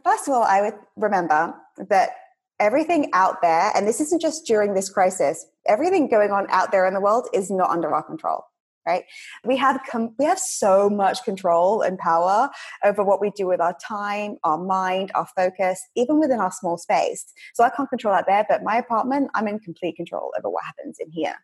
First 0.03 0.29
of 0.29 0.33
all, 0.33 0.45
I 0.45 0.63
would 0.63 0.79
remember 0.97 1.55
that 1.91 2.13
everything 2.59 3.11
out 3.13 3.43
there, 3.43 3.73
and 3.75 3.87
this 3.87 4.01
isn't 4.01 4.23
just 4.23 4.47
during 4.47 4.73
this 4.73 4.89
crisis, 4.89 5.45
everything 5.67 6.09
going 6.09 6.31
on 6.31 6.47
out 6.49 6.73
there 6.73 6.87
in 6.87 6.95
the 6.95 7.03
world 7.03 7.29
is 7.35 7.51
not 7.51 7.69
under 7.69 7.93
our 7.93 8.03
control 8.03 8.45
right 8.87 9.05
we 9.45 9.57
have 9.57 9.81
com- 9.91 10.15
we 10.19 10.25
have 10.25 10.39
so 10.39 10.89
much 10.89 11.23
control 11.25 11.83
and 11.83 11.99
power 11.99 12.49
over 12.85 13.03
what 13.03 13.21
we 13.21 13.31
do 13.31 13.47
with 13.47 13.61
our 13.61 13.77
time 13.87 14.37
our 14.45 14.59
mind 14.59 15.11
our 15.15 15.27
focus 15.37 15.81
even 15.97 16.19
within 16.19 16.41
our 16.41 16.53
small 16.53 16.77
space 16.77 17.27
so 17.55 17.65
i 17.65 17.71
can't 17.71 17.89
control 17.89 18.15
out 18.15 18.25
there 18.27 18.47
but 18.49 18.63
my 18.63 18.77
apartment 18.77 19.31
i'm 19.35 19.49
in 19.49 19.59
complete 19.59 19.97
control 19.97 20.33
over 20.39 20.49
what 20.49 20.65
happens 20.65 20.99
in 21.01 21.11
here 21.11 21.35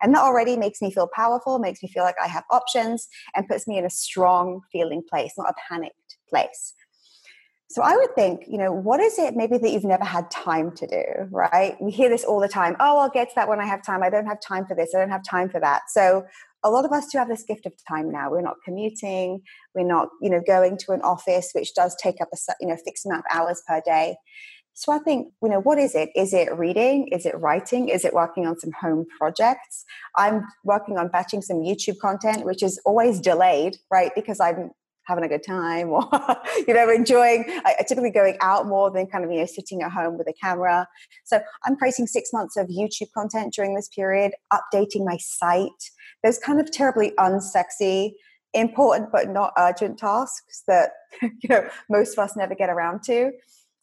and 0.00 0.14
that 0.14 0.20
already 0.20 0.56
makes 0.56 0.80
me 0.80 0.90
feel 0.90 1.08
powerful 1.14 1.58
makes 1.58 1.82
me 1.82 1.88
feel 1.88 2.04
like 2.04 2.16
i 2.22 2.28
have 2.28 2.44
options 2.50 3.08
and 3.34 3.48
puts 3.48 3.66
me 3.66 3.78
in 3.78 3.84
a 3.84 3.90
strong 3.90 4.60
feeling 4.70 5.02
place 5.08 5.32
not 5.36 5.50
a 5.50 5.54
panicked 5.68 6.16
place 6.28 6.74
so 7.72 7.80
I 7.80 7.96
would 7.96 8.14
think, 8.14 8.42
you 8.46 8.58
know, 8.58 8.70
what 8.70 9.00
is 9.00 9.18
it 9.18 9.34
maybe 9.34 9.56
that 9.56 9.70
you've 9.70 9.82
never 9.82 10.04
had 10.04 10.30
time 10.30 10.72
to 10.72 10.86
do, 10.86 11.04
right? 11.30 11.74
We 11.80 11.90
hear 11.90 12.10
this 12.10 12.22
all 12.22 12.38
the 12.38 12.48
time. 12.48 12.76
Oh, 12.78 12.98
I'll 12.98 13.08
get 13.08 13.30
to 13.30 13.34
that 13.36 13.48
when 13.48 13.60
I 13.60 13.66
have 13.66 13.82
time. 13.82 14.02
I 14.02 14.10
don't 14.10 14.26
have 14.26 14.42
time 14.42 14.66
for 14.66 14.76
this. 14.76 14.94
I 14.94 14.98
don't 14.98 15.08
have 15.08 15.24
time 15.24 15.48
for 15.48 15.58
that. 15.58 15.84
So 15.88 16.26
a 16.64 16.70
lot 16.70 16.84
of 16.84 16.92
us 16.92 17.06
do 17.08 17.18
have 17.18 17.28
this 17.28 17.44
gift 17.44 17.66
of 17.66 17.72
time 17.88 18.10
now. 18.10 18.30
We're 18.30 18.42
not 18.42 18.56
commuting. 18.64 19.42
We're 19.74 19.86
not, 19.86 20.08
you 20.20 20.30
know, 20.30 20.40
going 20.46 20.78
to 20.78 20.92
an 20.92 21.02
office, 21.02 21.50
which 21.52 21.74
does 21.74 21.96
take 22.02 22.20
up 22.20 22.28
a, 22.32 22.36
you 22.60 22.68
know, 22.68 22.76
fixed 22.84 23.06
amount 23.06 23.24
of 23.30 23.36
hours 23.36 23.62
per 23.66 23.80
day. 23.84 24.16
So 24.74 24.90
I 24.90 24.98
think, 24.98 25.28
you 25.42 25.50
know, 25.50 25.60
what 25.60 25.78
is 25.78 25.94
it? 25.94 26.10
Is 26.16 26.32
it 26.32 26.56
reading? 26.56 27.08
Is 27.08 27.26
it 27.26 27.38
writing? 27.38 27.88
Is 27.88 28.04
it 28.04 28.14
working 28.14 28.46
on 28.46 28.58
some 28.58 28.72
home 28.80 29.04
projects? 29.18 29.84
I'm 30.16 30.46
working 30.64 30.96
on 30.96 31.08
batching 31.08 31.42
some 31.42 31.58
YouTube 31.58 31.98
content, 31.98 32.46
which 32.46 32.62
is 32.62 32.80
always 32.86 33.20
delayed, 33.20 33.76
right? 33.90 34.12
Because 34.14 34.40
I'm 34.40 34.70
having 35.12 35.24
a 35.24 35.28
good 35.28 35.44
time 35.44 35.90
or, 35.90 36.08
you 36.66 36.74
know, 36.74 36.88
enjoying, 36.90 37.44
I, 37.64 37.76
typically 37.86 38.10
going 38.10 38.36
out 38.40 38.66
more 38.66 38.90
than 38.90 39.06
kind 39.06 39.24
of, 39.24 39.30
you 39.30 39.38
know, 39.38 39.46
sitting 39.46 39.82
at 39.82 39.92
home 39.92 40.16
with 40.16 40.26
a 40.26 40.32
camera. 40.32 40.86
So 41.24 41.40
I'm 41.64 41.76
creating 41.76 42.06
six 42.06 42.32
months 42.32 42.56
of 42.56 42.68
YouTube 42.68 43.12
content 43.14 43.52
during 43.54 43.74
this 43.74 43.88
period, 43.88 44.32
updating 44.52 45.04
my 45.04 45.18
site, 45.18 45.90
those 46.22 46.38
kind 46.38 46.60
of 46.60 46.70
terribly 46.70 47.12
unsexy, 47.18 48.12
important 48.54 49.10
but 49.12 49.28
not 49.28 49.52
urgent 49.58 49.98
tasks 49.98 50.62
that 50.68 50.90
you 51.22 51.48
know 51.48 51.66
most 51.88 52.12
of 52.12 52.18
us 52.18 52.36
never 52.36 52.54
get 52.54 52.70
around 52.70 53.02
to. 53.04 53.30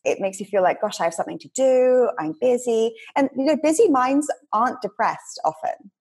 It 0.05 0.21
makes 0.21 0.39
you 0.39 0.45
feel 0.45 0.63
like, 0.63 0.79
gosh, 0.79 1.01
I 1.01 1.03
have 1.03 1.13
something 1.13 1.39
to 1.39 1.49
do. 1.55 2.09
I'm 2.19 2.33
busy, 2.39 2.95
and 3.15 3.29
you 3.35 3.45
know, 3.45 3.57
busy 3.61 3.89
minds 3.89 4.31
aren't 4.53 4.81
depressed 4.81 5.39
often 5.43 5.91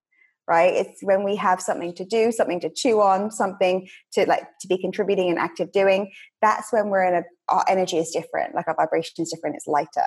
right 0.49 0.73
it's 0.73 1.01
when 1.03 1.23
we 1.23 1.35
have 1.35 1.61
something 1.61 1.93
to 1.93 2.03
do 2.03 2.31
something 2.31 2.59
to 2.59 2.69
chew 2.69 2.99
on 2.99 3.31
something 3.31 3.87
to 4.11 4.25
like 4.25 4.43
to 4.59 4.67
be 4.67 4.77
contributing 4.77 5.29
and 5.29 5.39
active 5.39 5.71
doing 5.71 6.11
that's 6.41 6.73
when 6.73 6.89
we're 6.89 7.03
in 7.03 7.13
a 7.13 7.23
our 7.47 7.63
energy 7.69 7.97
is 7.97 8.11
different 8.11 8.53
like 8.55 8.67
our 8.67 8.75
vibration 8.75 9.13
is 9.19 9.31
different 9.31 9.55
it's 9.55 9.67
lighter 9.67 10.05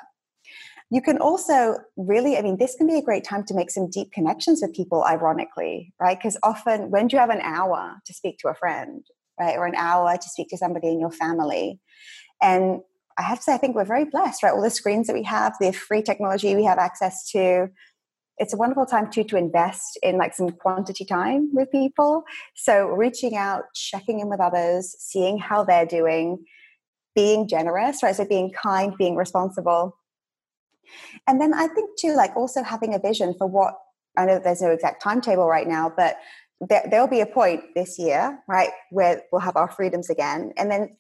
you 0.93 1.01
can 1.01 1.17
also 1.17 1.79
really, 1.97 2.37
I 2.37 2.43
mean, 2.43 2.59
this 2.59 2.75
can 2.75 2.87
be 2.87 2.97
a 2.97 3.03
great 3.03 3.25
time 3.25 3.45
to 3.47 3.55
make 3.55 3.71
some 3.71 3.89
deep 3.89 4.13
connections 4.13 4.61
with 4.61 4.75
people, 4.75 5.03
ironically, 5.05 5.95
right? 5.99 6.19
Because 6.19 6.37
often, 6.43 6.91
when 6.91 7.09
do 7.09 7.17
you 7.17 7.21
have 7.21 7.31
an 7.31 7.41
hour 7.41 7.97
to 8.05 8.13
speak 8.13 8.37
to 8.41 8.49
a 8.49 8.55
friend, 8.55 9.03
right? 9.41 9.57
Or 9.57 9.65
an 9.65 9.75
hour 9.75 10.15
to 10.15 10.29
speak 10.29 10.51
to 10.51 10.59
somebody 10.59 10.89
in 10.89 11.01
your 11.01 11.11
family? 11.11 11.81
And 12.43 12.83
I 13.17 13.23
have 13.23 13.39
to 13.39 13.45
say, 13.45 13.55
I 13.55 13.57
think 13.57 13.75
we're 13.75 13.87
very 13.87 14.05
blessed, 14.05 14.43
right? 14.43 14.53
All 14.53 14.61
the 14.61 14.69
screens 14.69 15.07
that 15.07 15.15
we 15.15 15.23
have, 15.23 15.55
the 15.59 15.73
free 15.73 16.03
technology 16.03 16.55
we 16.55 16.65
have 16.65 16.77
access 16.77 17.27
to. 17.31 17.69
It's 18.39 18.55
a 18.55 18.57
wonderful 18.57 18.87
time 18.87 19.11
too 19.11 19.25
to 19.25 19.37
invest 19.37 19.99
in 20.03 20.17
like 20.19 20.35
some 20.35 20.51
quantity 20.51 21.05
time 21.05 21.51
with 21.53 21.71
people. 21.71 22.25
So 22.55 22.87
reaching 22.87 23.37
out, 23.37 23.65
checking 23.75 24.21
in 24.21 24.29
with 24.29 24.41
others, 24.41 24.97
seeing 24.99 25.39
how 25.39 25.65
they're 25.65 25.87
doing, 25.87 26.45
being 27.15 27.47
generous, 27.47 28.03
right? 28.03 28.17
So 28.17 28.25
being 28.25 28.51
kind, 28.53 28.95
being 28.97 29.17
responsible 29.17 29.97
and 31.27 31.41
then 31.41 31.55
I 31.55 31.69
think 31.69 31.91
too, 31.99 32.15
like 32.15 32.37
also 32.37 32.63
having 32.63 32.95
a 32.95 32.99
vision 32.99 33.35
for 33.37 33.47
what 33.47 33.75
I 34.17 34.27
know 34.27 34.39
there's 34.39 34.61
no 34.61 34.71
exact 34.71 35.03
timetable 35.03 35.49
right 35.49 35.67
now, 35.67 35.93
but 35.95 36.17
there, 36.61 36.87
there'll 36.91 37.09
be 37.09 37.21
a 37.21 37.27
point 37.27 37.63
this 37.75 37.99
year, 37.99 38.39
right, 38.47 38.71
where 38.91 39.23
we'll 39.33 39.41
have 39.41 39.57
our 39.57 39.71
freedoms 39.71 40.11
again, 40.11 40.53
and 40.57 40.71
then 40.71 40.91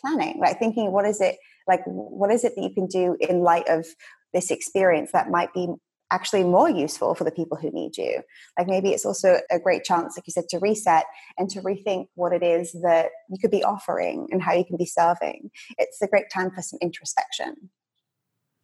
planning, 0.00 0.38
like 0.40 0.58
thinking, 0.58 0.92
what 0.92 1.04
is 1.04 1.20
it 1.20 1.36
like? 1.66 1.80
What 1.84 2.30
is 2.30 2.44
it 2.44 2.54
that 2.54 2.62
you 2.62 2.72
can 2.72 2.86
do 2.86 3.16
in 3.20 3.40
light 3.40 3.68
of 3.68 3.86
this 4.32 4.50
experience 4.50 5.10
that 5.12 5.30
might 5.30 5.52
be 5.52 5.68
actually 6.10 6.44
more 6.44 6.68
useful 6.68 7.14
for 7.14 7.24
the 7.24 7.30
people 7.30 7.56
who 7.56 7.70
need 7.70 7.96
you. 7.96 8.22
Like 8.58 8.66
maybe 8.66 8.90
it's 8.90 9.06
also 9.06 9.40
a 9.50 9.58
great 9.58 9.84
chance, 9.84 10.16
like 10.16 10.26
you 10.26 10.32
said, 10.32 10.48
to 10.50 10.58
reset 10.58 11.04
and 11.38 11.48
to 11.50 11.60
rethink 11.60 12.08
what 12.14 12.32
it 12.32 12.42
is 12.42 12.72
that 12.82 13.10
you 13.28 13.38
could 13.38 13.50
be 13.50 13.64
offering 13.64 14.28
and 14.30 14.42
how 14.42 14.52
you 14.52 14.64
can 14.64 14.76
be 14.76 14.86
serving. 14.86 15.50
It's 15.78 16.02
a 16.02 16.08
great 16.08 16.30
time 16.32 16.50
for 16.50 16.62
some 16.62 16.78
introspection. 16.82 17.70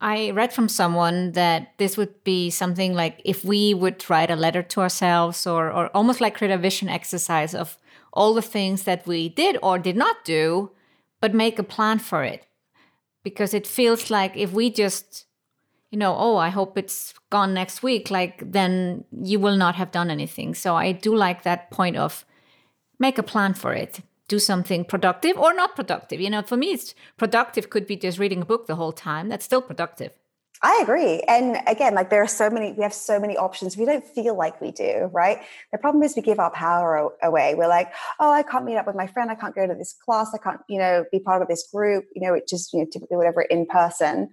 I 0.00 0.30
read 0.30 0.52
from 0.52 0.68
someone 0.68 1.32
that 1.32 1.72
this 1.78 1.96
would 1.96 2.22
be 2.22 2.50
something 2.50 2.94
like 2.94 3.22
if 3.24 3.44
we 3.44 3.72
would 3.72 4.08
write 4.10 4.30
a 4.30 4.36
letter 4.36 4.62
to 4.62 4.80
ourselves 4.80 5.46
or, 5.46 5.72
or 5.72 5.88
almost 5.96 6.20
like 6.20 6.36
create 6.36 6.52
a 6.52 6.58
vision 6.58 6.88
exercise 6.88 7.54
of 7.54 7.78
all 8.12 8.34
the 8.34 8.42
things 8.42 8.82
that 8.82 9.06
we 9.06 9.28
did 9.28 9.56
or 9.62 9.78
did 9.78 9.96
not 9.96 10.24
do, 10.24 10.70
but 11.20 11.34
make 11.34 11.58
a 11.58 11.62
plan 11.62 11.98
for 11.98 12.24
it. 12.24 12.46
Because 13.22 13.54
it 13.54 13.66
feels 13.66 14.10
like 14.10 14.36
if 14.36 14.52
we 14.52 14.70
just, 14.70 15.24
you 15.90 15.98
know, 15.98 16.14
oh, 16.16 16.36
I 16.36 16.48
hope 16.48 16.76
it's 16.76 17.14
gone 17.30 17.54
next 17.54 17.82
week, 17.82 18.10
like 18.10 18.52
then 18.52 19.04
you 19.12 19.38
will 19.38 19.56
not 19.56 19.76
have 19.76 19.90
done 19.90 20.10
anything. 20.10 20.54
So 20.54 20.74
I 20.74 20.92
do 20.92 21.14
like 21.14 21.42
that 21.42 21.70
point 21.70 21.96
of 21.96 22.24
make 22.98 23.18
a 23.18 23.22
plan 23.22 23.54
for 23.54 23.72
it 23.72 24.00
do 24.28 24.38
something 24.38 24.84
productive 24.84 25.38
or 25.38 25.54
not 25.54 25.76
productive. 25.76 26.20
You 26.20 26.30
know, 26.30 26.42
for 26.42 26.56
me, 26.56 26.72
it's 26.72 26.94
productive 27.16 27.70
could 27.70 27.86
be 27.86 27.96
just 27.96 28.18
reading 28.18 28.42
a 28.42 28.44
book 28.44 28.66
the 28.66 28.76
whole 28.76 28.92
time. 28.92 29.28
That's 29.28 29.44
still 29.44 29.62
productive. 29.62 30.12
I 30.62 30.80
agree. 30.82 31.20
And 31.28 31.58
again, 31.66 31.94
like 31.94 32.08
there 32.08 32.22
are 32.22 32.28
so 32.28 32.48
many, 32.48 32.72
we 32.72 32.82
have 32.82 32.94
so 32.94 33.20
many 33.20 33.36
options. 33.36 33.76
We 33.76 33.84
don't 33.84 34.04
feel 34.04 34.36
like 34.36 34.58
we 34.60 34.72
do, 34.72 35.10
right? 35.12 35.38
The 35.70 35.78
problem 35.78 36.02
is 36.02 36.16
we 36.16 36.22
give 36.22 36.38
our 36.38 36.50
power 36.50 37.10
away. 37.22 37.54
We're 37.54 37.68
like, 37.68 37.92
oh, 38.18 38.32
I 38.32 38.42
can't 38.42 38.64
meet 38.64 38.76
up 38.76 38.86
with 38.86 38.96
my 38.96 39.06
friend. 39.06 39.30
I 39.30 39.34
can't 39.34 39.54
go 39.54 39.66
to 39.66 39.74
this 39.74 39.94
class. 40.04 40.30
I 40.34 40.38
can't, 40.38 40.60
you 40.66 40.78
know, 40.78 41.04
be 41.12 41.20
part 41.20 41.42
of 41.42 41.48
this 41.48 41.68
group, 41.72 42.06
you 42.14 42.26
know, 42.26 42.32
it's 42.32 42.50
just, 42.50 42.72
you 42.72 42.80
know, 42.80 42.86
typically 42.90 43.18
whatever 43.18 43.42
in 43.42 43.66
person. 43.66 44.30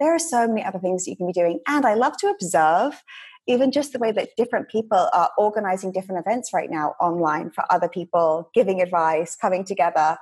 There 0.00 0.14
are 0.14 0.18
so 0.18 0.46
many 0.48 0.64
other 0.64 0.78
things 0.78 1.04
that 1.04 1.10
you 1.10 1.16
can 1.16 1.26
be 1.26 1.32
doing. 1.32 1.60
And 1.66 1.86
I 1.86 1.94
love 1.94 2.16
to 2.18 2.28
observe 2.28 3.02
even 3.46 3.70
just 3.70 3.92
the 3.92 3.98
way 3.98 4.10
that 4.12 4.30
different 4.36 4.68
people 4.68 5.08
are 5.12 5.30
organizing 5.36 5.92
different 5.92 6.24
events 6.26 6.50
right 6.52 6.70
now 6.70 6.94
online 7.00 7.50
for 7.50 7.64
other 7.70 7.88
people, 7.88 8.50
giving 8.54 8.80
advice, 8.80 9.36
coming 9.36 9.64
together. 9.64 10.16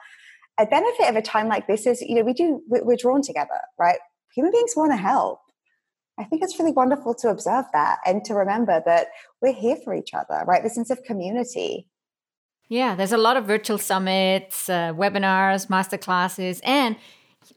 A 0.58 0.66
benefit 0.66 1.08
of 1.08 1.16
a 1.16 1.22
time 1.22 1.48
like 1.48 1.66
this 1.66 1.86
is, 1.86 2.02
you 2.02 2.16
know, 2.16 2.22
we 2.22 2.32
do, 2.32 2.60
we're 2.66 2.96
drawn 2.96 3.22
together, 3.22 3.60
right? 3.78 3.98
Human 4.34 4.52
beings 4.52 4.74
want 4.76 4.92
to 4.92 4.96
help. 4.96 5.40
I 6.18 6.24
think 6.24 6.42
it's 6.42 6.58
really 6.58 6.72
wonderful 6.72 7.14
to 7.14 7.28
observe 7.28 7.64
that 7.72 7.98
and 8.04 8.24
to 8.26 8.34
remember 8.34 8.82
that 8.84 9.08
we're 9.40 9.54
here 9.54 9.76
for 9.82 9.94
each 9.94 10.12
other, 10.12 10.44
right? 10.46 10.62
The 10.62 10.68
sense 10.68 10.90
of 10.90 11.02
community. 11.04 11.88
Yeah, 12.68 12.94
there's 12.94 13.12
a 13.12 13.18
lot 13.18 13.36
of 13.36 13.46
virtual 13.46 13.78
summits, 13.78 14.68
uh, 14.68 14.92
webinars, 14.94 15.68
masterclasses, 15.68 16.60
and 16.64 16.96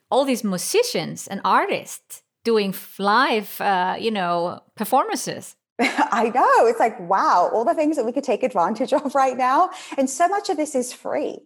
all 0.10 0.26
these 0.26 0.44
musicians 0.44 1.28
and 1.28 1.42
artists 1.44 2.24
doing 2.44 2.74
live, 3.00 3.60
uh, 3.60 3.96
you 4.00 4.12
know, 4.12 4.62
performances. 4.76 5.56
I 5.80 6.32
know. 6.34 6.68
It's 6.68 6.80
like, 6.80 6.98
wow, 7.00 7.50
all 7.54 7.66
the 7.66 7.74
things 7.74 7.98
that 7.98 8.06
we 8.06 8.14
could 8.14 8.24
take 8.24 8.44
advantage 8.44 8.94
of 8.94 9.14
right 9.16 9.36
now. 9.36 9.72
And 9.98 10.10
so 10.10 10.28
much 10.28 10.50
of 10.50 10.58
this 10.58 10.76
is 10.76 10.94
free. 10.94 11.40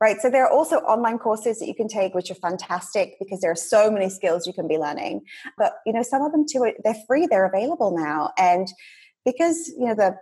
Right. 0.00 0.20
So 0.20 0.30
there 0.30 0.44
are 0.44 0.50
also 0.50 0.78
online 0.78 1.18
courses 1.18 1.60
that 1.60 1.66
you 1.66 1.76
can 1.76 1.86
take, 1.86 2.12
which 2.12 2.28
are 2.28 2.34
fantastic 2.34 3.14
because 3.20 3.40
there 3.40 3.52
are 3.52 3.56
so 3.56 3.88
many 3.88 4.08
skills 4.08 4.48
you 4.48 4.52
can 4.52 4.66
be 4.66 4.76
learning. 4.76 5.20
But 5.56 5.74
you 5.86 5.92
know, 5.92 6.02
some 6.02 6.22
of 6.22 6.32
them 6.32 6.44
too, 6.50 6.72
they're 6.82 6.96
free, 7.06 7.28
they're 7.28 7.46
available 7.46 7.96
now. 7.96 8.32
And 8.36 8.66
because, 9.24 9.68
you 9.78 9.86
know, 9.86 9.94
the 9.94 10.16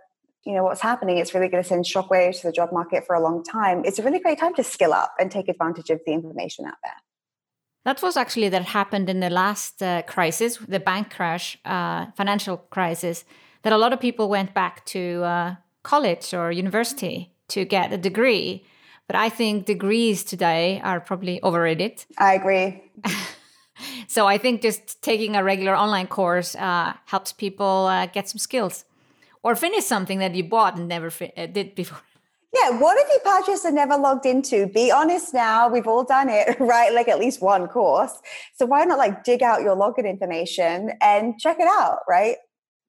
you 0.45 0.53
know 0.53 0.63
what's 0.63 0.81
happening 0.81 1.17
it's 1.17 1.33
really 1.33 1.47
going 1.47 1.61
to 1.61 1.67
send 1.67 1.85
shockwaves 1.85 2.41
to 2.41 2.47
the 2.47 2.51
job 2.51 2.69
market 2.71 3.05
for 3.05 3.15
a 3.15 3.21
long 3.21 3.43
time 3.43 3.83
it's 3.85 3.99
a 3.99 4.03
really 4.03 4.19
great 4.19 4.39
time 4.39 4.55
to 4.55 4.63
skill 4.63 4.91
up 4.93 5.13
and 5.19 5.29
take 5.29 5.47
advantage 5.47 5.89
of 5.91 5.99
the 6.05 6.13
information 6.13 6.65
out 6.65 6.73
there 6.83 6.95
That 7.83 8.01
was 8.01 8.15
actually 8.15 8.49
that 8.49 8.63
happened 8.63 9.09
in 9.09 9.19
the 9.21 9.29
last 9.29 9.81
uh, 9.81 10.03
crisis, 10.03 10.57
the 10.57 10.79
bank 10.79 11.09
crash, 11.09 11.57
uh, 11.65 12.07
financial 12.15 12.57
crisis, 12.57 13.25
that 13.63 13.73
a 13.73 13.77
lot 13.77 13.93
of 13.93 13.99
people 13.99 14.29
went 14.29 14.53
back 14.53 14.85
to 14.85 15.23
uh, 15.23 15.55
college 15.83 16.33
or 16.33 16.51
university 16.51 17.33
to 17.49 17.65
get 17.65 17.91
a 17.91 17.97
degree. 17.97 18.65
But 19.07 19.15
I 19.15 19.29
think 19.29 19.65
degrees 19.65 20.23
today 20.23 20.79
are 20.83 20.99
probably 20.99 21.43
overrated. 21.43 22.05
I 22.17 22.35
agree. 22.35 22.83
so 24.07 24.27
I 24.27 24.37
think 24.37 24.61
just 24.61 25.01
taking 25.01 25.35
a 25.35 25.43
regular 25.43 25.75
online 25.75 26.07
course 26.07 26.55
uh, 26.55 26.93
helps 27.05 27.33
people 27.33 27.87
uh, 27.87 28.05
get 28.05 28.29
some 28.29 28.37
skills 28.37 28.85
or 29.43 29.55
finish 29.55 29.85
something 29.85 30.19
that 30.19 30.35
you 30.35 30.43
bought 30.43 30.77
and 30.77 30.87
never 30.87 31.09
fi- 31.09 31.33
uh, 31.35 31.47
did 31.47 31.75
before. 31.75 32.01
Yeah, 32.61 32.77
what 32.77 32.97
have 32.97 33.07
you 33.11 33.19
purchased 33.23 33.65
and 33.65 33.75
never 33.75 33.97
logged 33.97 34.25
into? 34.25 34.67
Be 34.67 34.91
honest 34.91 35.33
now, 35.33 35.67
we've 35.67 35.87
all 35.87 36.03
done 36.03 36.29
it, 36.29 36.55
right? 36.59 36.93
Like 36.93 37.07
at 37.07 37.19
least 37.19 37.41
one 37.41 37.67
course. 37.67 38.19
So 38.55 38.65
why 38.65 38.83
not 38.85 38.97
like 38.97 39.23
dig 39.23 39.41
out 39.41 39.61
your 39.61 39.75
login 39.75 40.07
information 40.07 40.91
and 41.01 41.39
check 41.39 41.59
it 41.59 41.67
out, 41.67 41.99
right? 42.07 42.37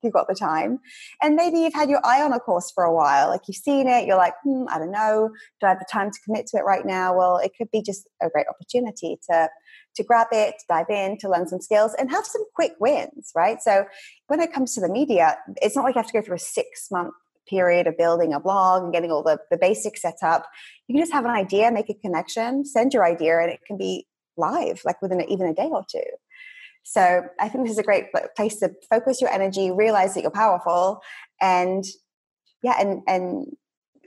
you've 0.02 0.12
got 0.12 0.28
the 0.28 0.34
time. 0.34 0.80
And 1.22 1.36
maybe 1.36 1.58
you've 1.58 1.74
had 1.74 1.88
your 1.88 2.04
eye 2.04 2.22
on 2.22 2.32
a 2.32 2.40
course 2.40 2.70
for 2.70 2.84
a 2.84 2.92
while, 2.92 3.28
like 3.28 3.42
you've 3.46 3.56
seen 3.56 3.86
it, 3.86 4.06
you're 4.06 4.16
like, 4.16 4.34
hmm, 4.42 4.64
I 4.68 4.78
don't 4.78 4.90
know, 4.90 5.30
do 5.60 5.66
I 5.66 5.70
have 5.70 5.78
the 5.78 5.86
time 5.90 6.10
to 6.10 6.18
commit 6.24 6.46
to 6.48 6.58
it 6.58 6.64
right 6.64 6.84
now? 6.84 7.16
Well, 7.16 7.38
it 7.38 7.52
could 7.56 7.70
be 7.70 7.82
just 7.82 8.08
a 8.20 8.28
great 8.28 8.46
opportunity 8.48 9.18
to 9.30 9.48
to 9.94 10.02
grab 10.02 10.28
it, 10.32 10.54
to 10.58 10.64
dive 10.68 10.88
in, 10.88 11.18
to 11.18 11.28
learn 11.28 11.46
some 11.46 11.60
skills, 11.60 11.94
and 11.98 12.10
have 12.10 12.24
some 12.24 12.42
quick 12.54 12.72
wins, 12.80 13.30
right? 13.36 13.62
So 13.62 13.84
when 14.26 14.40
it 14.40 14.52
comes 14.52 14.74
to 14.74 14.80
the 14.80 14.88
media, 14.88 15.36
it's 15.60 15.76
not 15.76 15.84
like 15.84 15.94
you 15.94 16.00
have 16.00 16.06
to 16.10 16.12
go 16.14 16.22
through 16.22 16.36
a 16.36 16.40
six 16.40 16.90
month 16.90 17.12
period 17.48 17.86
of 17.86 17.96
building 17.96 18.32
a 18.32 18.40
blog 18.40 18.84
and 18.84 18.92
getting 18.92 19.10
all 19.10 19.22
the, 19.22 19.38
the 19.50 19.58
basics 19.58 20.02
set 20.02 20.18
up. 20.22 20.46
You 20.86 20.94
can 20.94 21.02
just 21.02 21.12
have 21.12 21.24
an 21.24 21.30
idea, 21.30 21.70
make 21.70 21.90
a 21.90 21.94
connection, 21.94 22.64
send 22.64 22.92
your 22.92 23.04
idea, 23.04 23.40
and 23.40 23.50
it 23.50 23.60
can 23.66 23.76
be 23.76 24.06
live, 24.36 24.80
like 24.84 25.00
within 25.02 25.20
even 25.22 25.46
a 25.46 25.54
day 25.54 25.68
or 25.70 25.84
two. 25.88 26.02
So 26.84 27.22
I 27.38 27.48
think 27.48 27.64
this 27.64 27.72
is 27.72 27.78
a 27.78 27.82
great 27.82 28.06
place 28.36 28.56
to 28.56 28.72
focus 28.90 29.20
your 29.20 29.30
energy, 29.30 29.70
realize 29.70 30.14
that 30.14 30.22
you're 30.22 30.30
powerful, 30.30 31.00
and 31.40 31.84
yeah, 32.62 32.74
and 32.80 33.02
and 33.06 33.46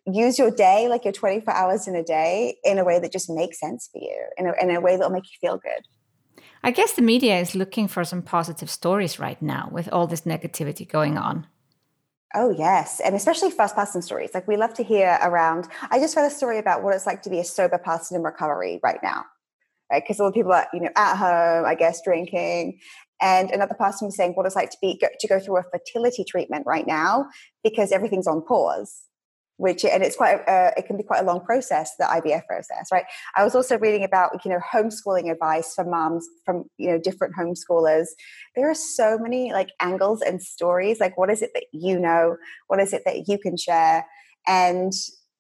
use 0.06 0.38
your 0.38 0.52
day 0.52 0.88
like 0.88 1.04
your 1.04 1.14
24 1.14 1.54
hours 1.54 1.88
in 1.88 1.96
a 1.96 2.04
day 2.04 2.58
in 2.64 2.78
a 2.78 2.84
way 2.84 3.00
that 3.00 3.12
just 3.12 3.30
makes 3.30 3.60
sense 3.60 3.90
for 3.92 4.00
you, 4.02 4.26
in 4.38 4.48
a, 4.48 4.54
in 4.62 4.76
a 4.76 4.82
way 4.82 4.96
that'll 4.96 5.12
make 5.12 5.24
you 5.24 5.38
feel 5.48 5.58
good. 5.58 6.42
I 6.64 6.72
guess 6.72 6.94
the 6.94 7.02
media 7.02 7.40
is 7.40 7.56
looking 7.56 7.88
for 7.88 8.04
some 8.04 8.22
positive 8.22 8.70
stories 8.70 9.20
right 9.20 9.42
now 9.42 9.70
with 9.72 9.88
all 9.92 10.08
this 10.08 10.22
negativity 10.22 10.88
going 10.88 11.18
on. 11.18 11.48
Oh, 12.36 12.50
yes. 12.52 13.00
And 13.00 13.16
especially 13.16 13.50
first 13.50 13.76
person 13.76 14.02
stories. 14.02 14.32
Like 14.34 14.48
we 14.48 14.58
love 14.58 14.74
to 14.76 14.84
hear 14.84 15.18
around. 15.24 15.70
I 15.90 16.00
just 16.00 16.16
read 16.18 16.26
a 16.26 16.30
story 16.30 16.60
about 16.60 16.84
what 16.84 16.94
it's 16.94 17.08
like 17.08 17.22
to 17.24 17.30
be 17.30 17.40
a 17.40 17.46
sober 17.46 17.78
person 17.78 18.18
in 18.18 18.24
recovery 18.24 18.80
right 18.84 19.00
now 19.02 19.24
right? 19.92 20.04
Because 20.04 20.20
all 20.20 20.28
of 20.28 20.34
people 20.34 20.52
are, 20.52 20.68
you 20.74 20.82
know, 20.82 20.90
at 20.96 21.16
home, 21.16 21.66
I 21.66 21.76
guess, 21.76 22.02
drinking. 22.04 22.80
And 23.22 23.50
another 23.52 23.76
person 23.76 24.08
was 24.08 24.16
saying 24.16 24.34
what 24.34 24.46
it's 24.46 24.56
like 24.56 24.72
to 24.72 24.78
be 24.82 25.00
to 25.20 25.28
go 25.28 25.40
through 25.40 25.58
a 25.58 25.64
fertility 25.64 26.24
treatment 26.24 26.66
right 26.66 26.86
now 26.86 27.28
because 27.64 27.92
everything's 27.92 28.28
on 28.28 28.44
pause. 28.46 29.04
Which 29.58 29.86
and 29.86 30.04
it's 30.04 30.18
quite 30.18 30.42
a, 30.48 30.74
it 30.76 30.86
can 30.86 30.98
be 30.98 31.04
quite 31.04 31.22
a 31.22 31.26
long 31.26 31.40
process, 31.40 31.92
the 31.98 32.04
IVF 32.04 32.46
process, 32.46 32.90
right? 32.92 33.06
I 33.38 33.44
was 33.44 33.56
also 33.56 33.78
reading 33.78 34.04
about 34.04 34.44
you 34.44 34.52
know 34.52 34.60
homeschooling 34.74 35.32
advice 35.32 35.74
for 35.74 35.86
moms 35.86 36.28
from 36.44 36.66
you 36.78 36.92
know 36.92 36.98
different 36.98 37.36
homeschoolers. 37.36 38.08
There 38.56 38.70
are 38.70 38.76
so 38.76 39.18
many 39.18 39.54
like 39.54 39.70
angles 39.80 40.22
and 40.22 40.42
stories. 40.42 41.00
Like, 41.00 41.18
what 41.18 41.30
is 41.30 41.42
it 41.42 41.52
that 41.54 41.66
you 41.72 41.98
know? 41.98 42.36
What 42.68 42.82
is 42.82 42.92
it 42.92 43.04
that 43.06 43.30
you 43.30 43.38
can 43.38 43.56
share? 43.56 44.06
And 44.46 44.92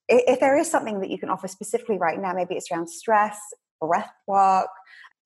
if 0.08 0.40
there 0.40 0.58
is 0.58 0.70
something 0.70 1.02
that 1.02 1.10
you 1.10 1.18
can 1.18 1.30
offer 1.30 1.48
specifically 1.48 1.98
right 1.98 2.20
now, 2.20 2.34
maybe 2.34 2.56
it's 2.56 2.72
around 2.72 2.88
stress, 2.88 3.38
breath 3.82 4.12
work. 4.28 4.70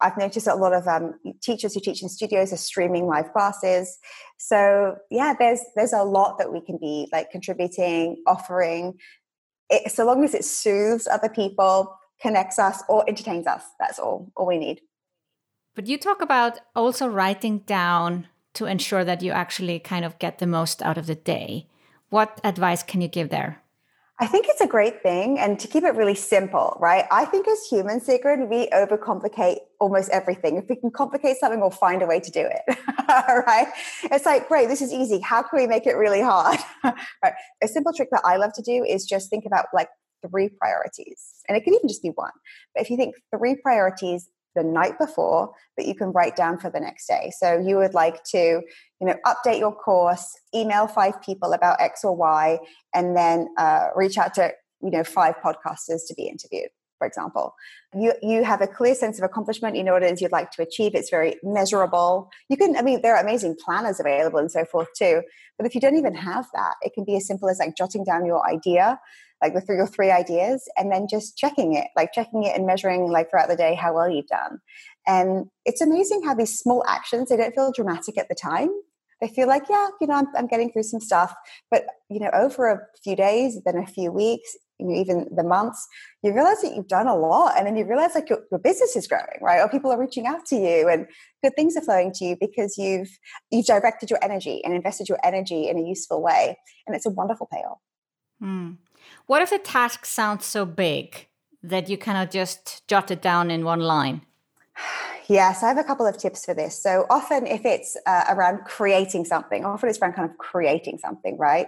I've 0.02 0.18
noticed 0.18 0.48
a 0.48 0.56
lot 0.56 0.74
of 0.74 0.88
um, 0.88 1.14
teachers 1.42 1.74
who 1.74 1.82
teach 1.82 2.02
in 2.02 2.10
studios 2.10 2.54
are 2.54 2.58
streaming 2.58 3.06
live 3.06 3.32
classes. 3.34 3.98
So 4.38 4.96
yeah, 5.12 5.34
there's 5.38 5.62
there's 5.76 5.94
a 5.94 6.04
lot 6.04 6.38
that 6.38 6.54
we 6.54 6.62
can 6.62 6.78
be 6.78 7.08
like 7.12 7.32
contributing, 7.32 8.24
offering. 8.26 8.98
It, 9.70 9.92
so 9.92 10.06
long 10.06 10.24
as 10.24 10.34
it 10.34 10.46
soothes 10.46 11.08
other 11.08 11.30
people, 11.30 11.96
connects 12.22 12.58
us, 12.58 12.82
or 12.90 13.08
entertains 13.08 13.46
us, 13.46 13.64
that's 13.80 14.00
all 14.00 14.32
all 14.36 14.48
we 14.48 14.58
need. 14.58 14.82
But 15.76 15.88
you 15.88 15.98
talk 15.98 16.22
about 16.22 16.60
also 16.76 17.08
writing 17.08 17.60
down 17.60 18.28
to 18.54 18.66
ensure 18.66 19.06
that 19.06 19.22
you 19.22 19.32
actually 19.32 19.80
kind 19.80 20.04
of 20.04 20.20
get 20.20 20.40
the 20.40 20.48
most 20.48 20.82
out 20.82 20.98
of 20.98 21.08
the 21.08 21.16
day. 21.16 21.68
What 22.10 22.42
advice 22.44 22.84
can 22.84 23.02
you 23.02 23.08
give 23.08 23.30
there? 23.30 23.62
I 24.22 24.28
think 24.28 24.48
it's 24.50 24.60
a 24.60 24.68
great 24.68 25.02
thing. 25.02 25.40
And 25.40 25.58
to 25.60 25.68
keep 25.68 25.84
it 25.86 25.96
really 25.96 26.16
simple, 26.16 26.78
right? 26.82 27.06
I 27.10 27.24
think 27.24 27.48
as 27.48 27.64
humans, 27.72 28.06
Sigrun, 28.06 28.50
we 28.50 28.68
overcomplicate 28.70 29.60
almost 29.80 30.10
everything. 30.10 30.58
If 30.58 30.66
we 30.70 30.76
can 30.76 30.92
complicate 30.92 31.38
something, 31.38 31.62
we'll 31.62 31.70
find 31.70 32.02
a 32.02 32.06
way 32.06 32.20
to 32.20 32.30
do 32.30 32.42
it, 32.42 32.78
right? 33.48 33.68
It's 34.04 34.26
like, 34.26 34.50
great, 34.50 34.68
this 34.68 34.82
is 34.82 34.92
easy. 34.92 35.20
How 35.22 35.42
can 35.42 35.58
we 35.58 35.68
make 35.68 35.88
it 35.88 35.94
really 35.94 36.22
hard? 36.22 36.60
right? 36.84 37.34
A 37.64 37.68
simple 37.68 37.94
trick 37.94 38.10
that 38.12 38.22
I 38.26 38.36
love 38.36 38.52
to 38.56 38.62
do 38.62 38.84
is 38.84 39.06
just 39.06 39.30
think 39.30 39.46
about 39.46 39.68
like 39.74 39.88
three 40.28 40.50
priorities. 40.50 41.36
And 41.48 41.58
it 41.58 41.64
can 41.64 41.74
even 41.74 41.88
just 41.88 42.04
be 42.04 42.10
one. 42.10 42.32
But 42.76 42.84
if 42.84 42.90
you 42.90 42.98
think 42.98 43.16
three 43.36 43.56
priorities 43.56 44.28
the 44.56 44.64
night 44.64 44.98
before 45.00 45.52
that 45.78 45.86
you 45.86 45.96
can 45.96 46.12
write 46.12 46.36
down 46.36 46.58
for 46.58 46.70
the 46.70 46.80
next 46.80 47.08
day. 47.08 47.32
So 47.38 47.60
you 47.60 47.78
would 47.78 47.94
like 47.94 48.24
to, 48.26 48.38
you 48.38 49.08
know, 49.08 49.16
update 49.26 49.60
your 49.60 49.76
course, 49.76 50.38
email 50.54 50.88
five 50.88 51.22
people 51.22 51.54
about 51.54 51.80
X 51.80 52.04
or 52.04 52.16
Y, 52.16 52.60
and 52.94 53.16
then 53.16 53.48
uh, 53.58 53.88
reach 53.96 54.18
out 54.18 54.34
to, 54.36 54.52
you 54.82 54.92
know, 54.92 55.04
five 55.04 55.36
podcasters 55.44 56.02
to 56.08 56.14
be 56.16 56.24
interviewed. 56.24 56.70
For 56.98 57.08
example, 57.08 57.56
you 57.94 58.12
you 58.22 58.44
have 58.44 58.62
a 58.62 58.68
clear 58.68 58.94
sense 58.94 59.18
of 59.20 59.24
accomplishment. 59.24 59.78
You 59.78 59.86
know 59.86 59.94
what 59.94 60.04
it 60.04 60.12
is 60.12 60.22
you'd 60.22 60.34
like 60.34 60.52
to 60.52 60.62
achieve. 60.62 60.94
It's 60.94 61.10
very 61.10 61.38
measurable. 61.44 62.30
You 62.50 62.58
can, 62.58 62.76
I 62.76 62.82
mean, 62.82 63.02
there 63.02 63.16
are 63.16 63.24
amazing 63.24 63.56
planners 63.64 64.02
available 64.02 64.40
and 64.40 64.52
so 64.52 64.66
forth 64.66 64.90
too. 64.98 65.22
But 65.58 65.66
if 65.66 65.74
you 65.74 65.80
don't 65.80 65.96
even 65.96 66.14
have 66.14 66.48
that, 66.54 66.74
it 66.82 66.92
can 66.94 67.06
be 67.06 67.16
as 67.16 67.26
simple 67.26 67.48
as 67.48 67.60
like 67.60 67.78
jotting 67.78 68.04
down 68.04 68.26
your 68.26 68.46
idea 68.46 69.00
like 69.42 69.54
the 69.54 69.62
three 69.62 69.78
or 69.78 69.88
three 69.88 70.12
ideas 70.12 70.68
and 70.78 70.92
then 70.92 71.08
just 71.10 71.38
checking 71.38 71.74
it 71.74 71.88
like 71.96 72.12
checking 72.14 72.44
it 72.44 72.56
and 72.56 72.66
measuring 72.66 73.10
like 73.10 73.30
throughout 73.30 73.50
the 73.50 73.56
day 73.56 73.76
how 73.76 73.94
well 73.94 74.10
you've 74.10 74.28
done. 74.28 74.60
And 75.08 75.48
it's 75.66 75.82
amazing 75.82 76.24
how 76.24 76.34
these 76.34 76.58
small 76.58 76.84
actions 76.88 77.30
they 77.30 77.38
don't 77.38 77.56
feel 77.56 77.72
dramatic 77.72 78.18
at 78.18 78.30
the 78.30 78.36
time. 78.36 78.70
They 79.22 79.28
feel 79.28 79.48
like 79.48 79.64
yeah 79.70 79.88
you 80.02 80.08
know 80.08 80.16
I'm, 80.16 80.28
I'm 80.38 80.48
getting 80.48 80.72
through 80.72 80.84
some 80.84 81.00
stuff. 81.00 81.34
But 81.72 81.86
you 82.10 82.20
know 82.20 82.30
over 82.34 82.70
a 82.70 82.80
few 83.04 83.16
days 83.16 83.60
then 83.66 83.78
a 83.78 83.88
few 83.88 84.12
weeks 84.12 84.56
you 84.80 84.88
know, 84.88 84.96
even 84.96 85.28
the 85.36 85.44
months 85.44 85.88
you 86.24 86.34
realize 86.34 86.62
that 86.62 86.74
you've 86.76 86.88
done 86.88 87.08
a 87.08 87.16
lot 87.16 87.58
and 87.58 87.68
then 87.68 87.76
you 87.76 87.86
realize 87.86 88.16
like 88.16 88.30
your, 88.30 88.40
your 88.50 88.60
business 88.60 88.96
is 88.96 89.08
growing 89.08 89.26
right? 89.42 89.60
Or 89.60 89.70
people 89.70 89.92
are 89.92 90.00
reaching 90.00 90.26
out 90.26 90.46
to 90.48 90.56
you 90.56 90.88
and 90.88 91.06
good 91.44 91.54
things 91.56 91.76
are 91.76 91.82
flowing 91.82 92.12
to 92.14 92.26
you 92.26 92.38
because 92.40 92.78
you've 92.78 93.10
you've 93.52 93.66
directed 93.66 94.10
your 94.10 94.20
energy 94.24 94.64
and 94.64 94.74
invested 94.74 95.10
your 95.10 95.20
energy 95.24 95.68
in 95.68 95.78
a 95.78 95.82
useful 95.82 96.22
way 96.22 96.58
and 96.88 96.96
it's 96.96 97.06
a 97.06 97.10
wonderful 97.10 97.48
payoff. 97.52 97.80
Mm. 98.42 98.78
What 99.30 99.44
if 99.44 99.52
the 99.52 99.60
task 99.60 100.08
sounds 100.08 100.48
so 100.48 100.66
big 100.66 101.28
that 101.62 101.88
you 101.88 102.00
cannot 102.00 102.32
just 102.32 102.88
jot 102.88 103.12
it 103.12 103.22
down 103.22 103.52
in 103.52 103.64
one 103.64 103.80
line? 103.80 104.24
Yes, 105.28 105.62
I 105.62 105.68
have 105.68 105.78
a 105.78 105.84
couple 105.84 106.08
of 106.08 106.18
tips 106.18 106.46
for 106.46 106.56
this. 106.56 106.82
So 106.82 107.06
often, 107.12 107.46
if 107.46 107.64
it's 107.64 107.96
uh, 108.08 108.24
around 108.28 108.66
creating 108.66 109.26
something, 109.26 109.64
often 109.64 109.88
it's 109.88 110.00
around 110.02 110.14
kind 110.14 110.28
of 110.28 110.36
creating 110.40 110.98
something, 110.98 111.38
right? 111.38 111.68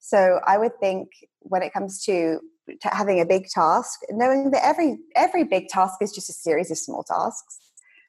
So 0.00 0.40
I 0.46 0.56
would 0.56 0.80
think 0.80 1.10
when 1.40 1.60
it 1.62 1.74
comes 1.74 2.02
to, 2.06 2.40
having 2.80 3.20
a 3.20 3.26
big 3.26 3.46
task, 3.48 4.00
knowing 4.08 4.50
that 4.52 4.64
every 4.64 4.96
every 5.14 5.44
big 5.44 5.68
task 5.68 5.96
is 6.00 6.12
just 6.12 6.30
a 6.30 6.32
series 6.32 6.70
of 6.70 6.78
small 6.78 7.04
tasks, 7.04 7.60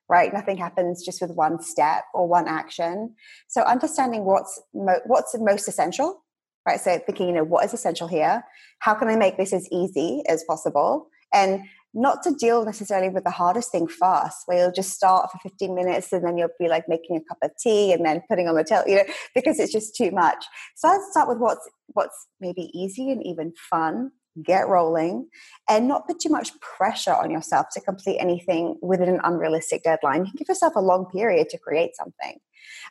right? 0.07 0.33
Nothing 0.33 0.55
happens 0.55 1.03
just 1.03 1.19
with 1.19 1.31
one 1.31 1.61
step 1.61 2.05
or 2.13 2.25
one 2.25 2.47
action. 2.47 3.15
So 3.49 3.63
understanding 3.63 4.23
what's 4.23 4.61
mo- 4.73 5.01
what's 5.07 5.35
most 5.37 5.67
essential 5.67 6.22
right? 6.65 6.79
So 6.79 6.97
thinking, 6.99 7.27
you 7.27 7.33
know, 7.33 7.43
what 7.43 7.65
is 7.65 7.73
essential 7.73 8.07
here? 8.07 8.43
How 8.79 8.93
can 8.93 9.07
I 9.07 9.15
make 9.15 9.37
this 9.37 9.53
as 9.53 9.67
easy 9.71 10.23
as 10.27 10.43
possible? 10.47 11.07
And 11.33 11.63
not 11.93 12.23
to 12.23 12.33
deal 12.33 12.65
necessarily 12.65 13.09
with 13.09 13.23
the 13.23 13.29
hardest 13.29 13.71
thing 13.71 13.87
first, 13.87 14.37
where 14.45 14.59
you'll 14.59 14.71
just 14.71 14.93
start 14.93 15.29
for 15.31 15.37
15 15.39 15.75
minutes 15.75 16.11
and 16.11 16.25
then 16.25 16.37
you'll 16.37 16.49
be 16.59 16.67
like 16.67 16.89
making 16.89 17.17
a 17.17 17.21
cup 17.21 17.37
of 17.43 17.51
tea 17.61 17.93
and 17.93 18.03
then 18.03 18.21
putting 18.27 18.47
on 18.47 18.55
the 18.55 18.63
tail, 18.63 18.83
you 18.87 18.95
know, 18.95 19.03
because 19.35 19.59
it's 19.59 19.71
just 19.71 19.95
too 19.95 20.11
much. 20.11 20.43
So 20.75 20.87
I'd 20.87 21.01
start 21.11 21.29
with 21.29 21.37
what's 21.37 21.69
what's 21.87 22.27
maybe 22.39 22.71
easy 22.73 23.11
and 23.11 23.25
even 23.25 23.53
fun. 23.69 24.11
Get 24.43 24.67
rolling 24.67 25.27
and 25.69 25.87
not 25.87 26.07
put 26.07 26.19
too 26.19 26.29
much 26.29 26.59
pressure 26.59 27.13
on 27.13 27.29
yourself 27.29 27.67
to 27.73 27.81
complete 27.81 28.17
anything 28.17 28.79
within 28.81 29.07
an 29.07 29.19
unrealistic 29.23 29.83
deadline. 29.83 30.23
Give 30.35 30.47
yourself 30.49 30.73
a 30.75 30.81
long 30.81 31.05
period 31.05 31.49
to 31.49 31.59
create 31.59 31.91
something 31.95 32.39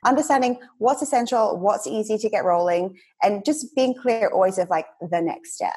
understanding 0.05 0.59
what's 0.79 1.03
essential, 1.03 1.59
what's 1.59 1.87
easy 1.87 2.19
to 2.19 2.29
get 2.29 2.45
rolling, 2.45 2.99
and 3.23 3.45
just 3.45 3.75
being 3.75 3.95
clear 3.95 4.29
always 4.29 4.59
of 4.59 4.69
like 4.71 4.87
the 5.11 5.21
next 5.21 5.55
step. 5.55 5.77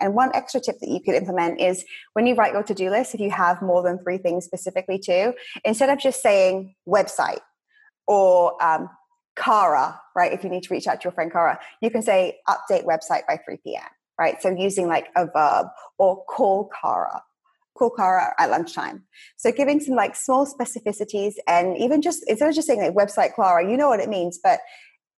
And 0.00 0.14
one 0.14 0.30
extra 0.34 0.60
tip 0.60 0.78
that 0.80 0.88
you 0.88 1.00
could 1.00 1.14
implement 1.14 1.60
is 1.60 1.84
when 2.12 2.26
you 2.26 2.34
write 2.34 2.52
your 2.52 2.62
to 2.62 2.74
do 2.74 2.90
list, 2.90 3.14
if 3.14 3.20
you 3.20 3.30
have 3.30 3.62
more 3.62 3.82
than 3.82 3.98
three 3.98 4.18
things 4.18 4.44
specifically 4.44 4.98
to, 5.00 5.34
instead 5.64 5.88
of 5.90 5.98
just 5.98 6.22
saying 6.22 6.74
website 6.88 7.40
or 8.06 8.62
um, 8.62 8.88
Cara, 9.36 10.00
right? 10.14 10.32
If 10.32 10.44
you 10.44 10.50
need 10.50 10.62
to 10.64 10.74
reach 10.74 10.86
out 10.86 11.00
to 11.00 11.04
your 11.04 11.12
friend 11.12 11.32
Cara, 11.32 11.58
you 11.80 11.90
can 11.90 12.02
say 12.02 12.38
update 12.48 12.84
website 12.84 13.26
by 13.26 13.38
3 13.44 13.58
p.m., 13.64 13.82
right? 14.18 14.40
So 14.42 14.50
using 14.50 14.88
like 14.88 15.08
a 15.16 15.26
verb 15.26 15.68
or 15.98 16.24
call 16.24 16.70
Cara 16.80 17.22
Clara 17.74 18.34
at 18.38 18.50
lunchtime. 18.50 19.04
So 19.36 19.50
giving 19.52 19.80
some 19.80 19.94
like 19.94 20.14
small 20.16 20.46
specificities 20.46 21.34
and 21.46 21.76
even 21.76 22.02
just 22.02 22.24
instead 22.28 22.48
of 22.48 22.54
just 22.54 22.66
saying 22.66 22.80
like 22.80 22.94
website 22.94 23.34
Clara, 23.34 23.68
you 23.68 23.76
know 23.76 23.88
what 23.88 24.00
it 24.00 24.08
means, 24.08 24.38
but 24.42 24.60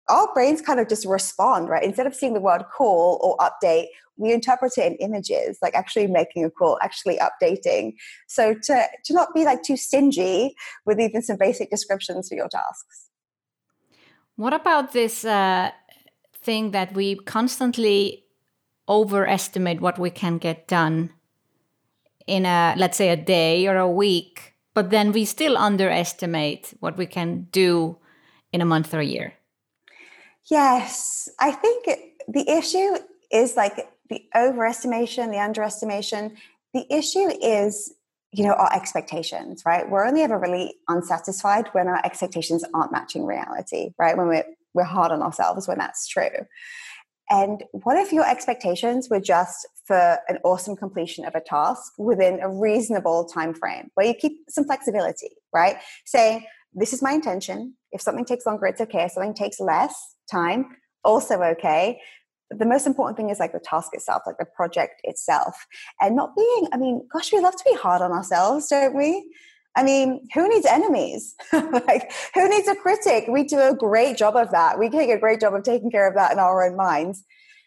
our 0.10 0.32
brains 0.34 0.62
kind 0.62 0.80
of 0.80 0.90
just 0.90 1.06
respond, 1.06 1.70
right? 1.70 1.84
Instead 1.84 2.08
of 2.08 2.16
seeing 2.16 2.34
the 2.34 2.42
word 2.42 2.64
call 2.76 3.20
or 3.22 3.38
update, 3.38 3.88
we 4.18 4.32
interpret 4.32 4.74
it 4.78 4.86
in 4.86 4.96
images, 4.98 5.58
like 5.62 5.74
actually 5.74 6.08
making 6.08 6.44
a 6.46 6.50
call, 6.50 6.78
actually 6.82 7.18
updating. 7.18 7.94
So 8.28 8.54
to, 8.54 8.88
to 9.06 9.14
not 9.14 9.34
be 9.34 9.46
like 9.46 9.64
too 9.64 9.78
stingy 9.78 10.56
with 10.86 11.00
even 11.00 11.22
some 11.22 11.38
basic 11.38 11.70
descriptions 11.72 12.30
for 12.30 12.36
your 12.36 12.50
tasks. 12.50 13.10
What 14.36 14.54
about 14.54 14.94
this 14.94 15.26
uh, 15.26 15.72
thing 16.36 16.72
that 16.72 16.94
we 16.94 17.16
constantly 17.16 18.26
overestimate 18.90 19.80
what 19.80 19.98
we 19.98 20.10
can 20.10 20.38
get 20.38 20.68
done 20.68 21.12
in 22.28 22.46
a, 22.46 22.76
let's 22.78 22.98
say, 22.98 23.10
a 23.10 23.18
day 23.18 23.68
or 23.68 23.78
a 23.78 23.90
week, 23.90 24.54
but 24.74 24.90
then 24.90 25.12
we 25.12 25.26
still 25.26 25.58
underestimate 25.58 26.74
what 26.80 26.98
we 26.98 27.06
can 27.06 27.48
do 27.52 27.98
in 28.52 28.62
a 28.62 28.66
month 28.66 28.94
or 28.94 29.00
a 29.00 29.06
year? 29.06 29.34
Yes, 30.50 31.30
I 31.40 31.52
think 31.52 31.86
the 32.28 32.50
issue 32.50 32.98
is 33.32 33.56
like 33.56 33.88
the 34.10 34.24
overestimation, 34.36 35.32
the 35.32 35.40
underestimation. 35.40 36.36
The 36.74 36.86
issue 36.94 37.30
is, 37.42 37.94
you 38.32 38.44
know, 38.44 38.54
our 38.54 38.74
expectations, 38.74 39.64
right? 39.66 39.90
We're 39.90 40.06
only 40.06 40.22
ever 40.22 40.38
really 40.38 40.76
unsatisfied 40.88 41.68
when 41.72 41.88
our 41.88 42.02
expectations 42.06 42.64
aren't 42.74 42.92
matching 42.92 43.26
reality, 43.26 43.92
right? 43.98 44.18
When 44.18 44.28
we're 44.28 44.46
we're 44.74 44.84
hard 44.84 45.12
on 45.12 45.22
ourselves 45.22 45.68
when 45.68 45.78
that's 45.78 46.08
true. 46.08 46.48
And 47.34 47.64
what 47.72 47.98
if 47.98 48.14
your 48.14 48.30
expectations 48.30 49.10
were 49.10 49.20
just 49.20 49.68
for 49.88 50.20
an 50.28 50.38
awesome 50.44 50.76
completion 50.76 51.26
of 51.26 51.34
a 51.34 51.42
task 51.42 51.94
within 51.98 52.40
a 52.40 52.48
reasonable 52.48 53.26
time 53.26 53.56
frame 53.56 53.90
where 53.96 54.06
you 54.06 54.14
keep 54.14 54.34
some 54.50 54.66
flexibility, 54.66 55.32
right? 55.52 55.78
Saying, 56.06 56.46
this 56.74 56.94
is 56.94 57.02
my 57.02 57.12
intention. 57.12 57.74
If 57.92 58.02
something 58.02 58.24
takes 58.24 58.46
longer, 58.46 58.68
it's 58.68 58.82
okay. 58.82 59.06
If 59.06 59.14
something 59.14 59.34
takes 59.34 59.60
less 59.60 59.96
time, 60.32 60.78
also 61.04 61.42
okay. 61.42 62.00
But 62.52 62.60
the 62.60 62.68
most 62.68 62.86
important 62.86 63.18
thing 63.18 63.32
is 63.32 63.40
like 63.40 63.52
the 63.52 63.60
task 63.60 63.90
itself, 63.94 64.22
like 64.28 64.38
the 64.38 64.46
project 64.46 65.02
itself. 65.04 65.66
And 66.00 66.16
not 66.16 66.36
being, 66.36 66.68
I 66.72 66.78
mean, 66.78 67.08
gosh, 67.12 67.34
we 67.34 67.40
love 67.40 67.56
to 67.56 67.64
be 67.66 67.76
hard 67.76 68.04
on 68.04 68.12
ourselves, 68.12 68.68
don't 68.68 68.96
we? 68.96 69.28
I 69.76 69.84
mean, 69.84 70.28
who 70.34 70.48
needs 70.48 70.66
enemies? 70.66 71.36
like, 71.54 72.12
who 72.34 72.48
needs 72.48 72.68
a 72.68 72.76
critic? 72.76 73.26
We 73.28 73.44
do 73.44 73.60
a 73.60 73.76
great 73.76 74.18
job 74.18 74.36
of 74.36 74.52
that. 74.52 74.78
We 74.78 74.90
take 74.90 75.10
a 75.10 75.18
great 75.18 75.40
job 75.40 75.56
of 75.56 75.64
taking 75.64 75.90
care 75.90 76.08
of 76.08 76.14
that 76.16 76.32
in 76.32 76.40
our 76.40 76.64
own 76.64 76.78
minds. 76.78 77.24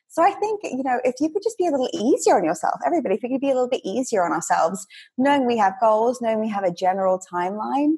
So 0.09 0.23
I 0.23 0.31
think, 0.31 0.61
you 0.63 0.83
know, 0.85 1.01
if 1.05 1.17
you 1.21 1.29
could 1.31 1.43
just 1.43 1.59
be 1.59 1.67
a 1.67 1.71
little 1.71 1.91
easier 1.93 2.37
on 2.37 2.45
yourself, 2.45 2.77
everybody, 2.87 3.17
if 3.17 3.23
we 3.23 3.29
could 3.29 3.41
be 3.41 3.51
a 3.51 3.55
little 3.55 3.69
bit 3.69 3.83
easier 3.85 4.25
on 4.25 4.33
ourselves, 4.33 4.87
knowing 5.19 5.47
we 5.47 5.59
have 5.59 5.75
goals, 5.81 6.21
knowing 6.23 6.41
we 6.41 6.49
have 6.49 6.65
a 6.65 6.73
general 6.73 7.21
timeline. 7.33 7.95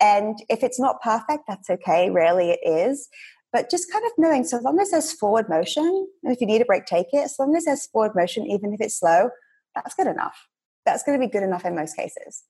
And 0.00 0.38
if 0.48 0.62
it's 0.62 0.80
not 0.80 1.02
perfect, 1.02 1.44
that's 1.48 1.68
okay. 1.68 2.10
Rarely 2.10 2.50
it 2.50 2.60
is. 2.64 3.08
But 3.52 3.70
just 3.70 3.92
kind 3.92 4.04
of 4.06 4.12
knowing, 4.16 4.44
so 4.44 4.58
long 4.58 4.80
as 4.80 4.92
there's 4.92 5.12
forward 5.12 5.48
motion, 5.48 6.08
and 6.22 6.32
if 6.32 6.40
you 6.40 6.46
need 6.46 6.62
a 6.62 6.64
break, 6.64 6.86
take 6.86 7.08
it. 7.12 7.24
As 7.24 7.36
long 7.38 7.54
as 7.54 7.66
there's 7.66 7.86
forward 7.86 8.12
motion, 8.14 8.46
even 8.46 8.72
if 8.72 8.80
it's 8.80 8.98
slow, 8.98 9.28
that's 9.74 9.94
good 9.94 10.06
enough. 10.06 10.48
That's 10.86 11.02
going 11.02 11.20
to 11.20 11.26
be 11.26 11.30
good 11.30 11.42
enough 11.42 11.66
in 11.66 11.74
most 11.76 11.94
cases. 11.94 12.44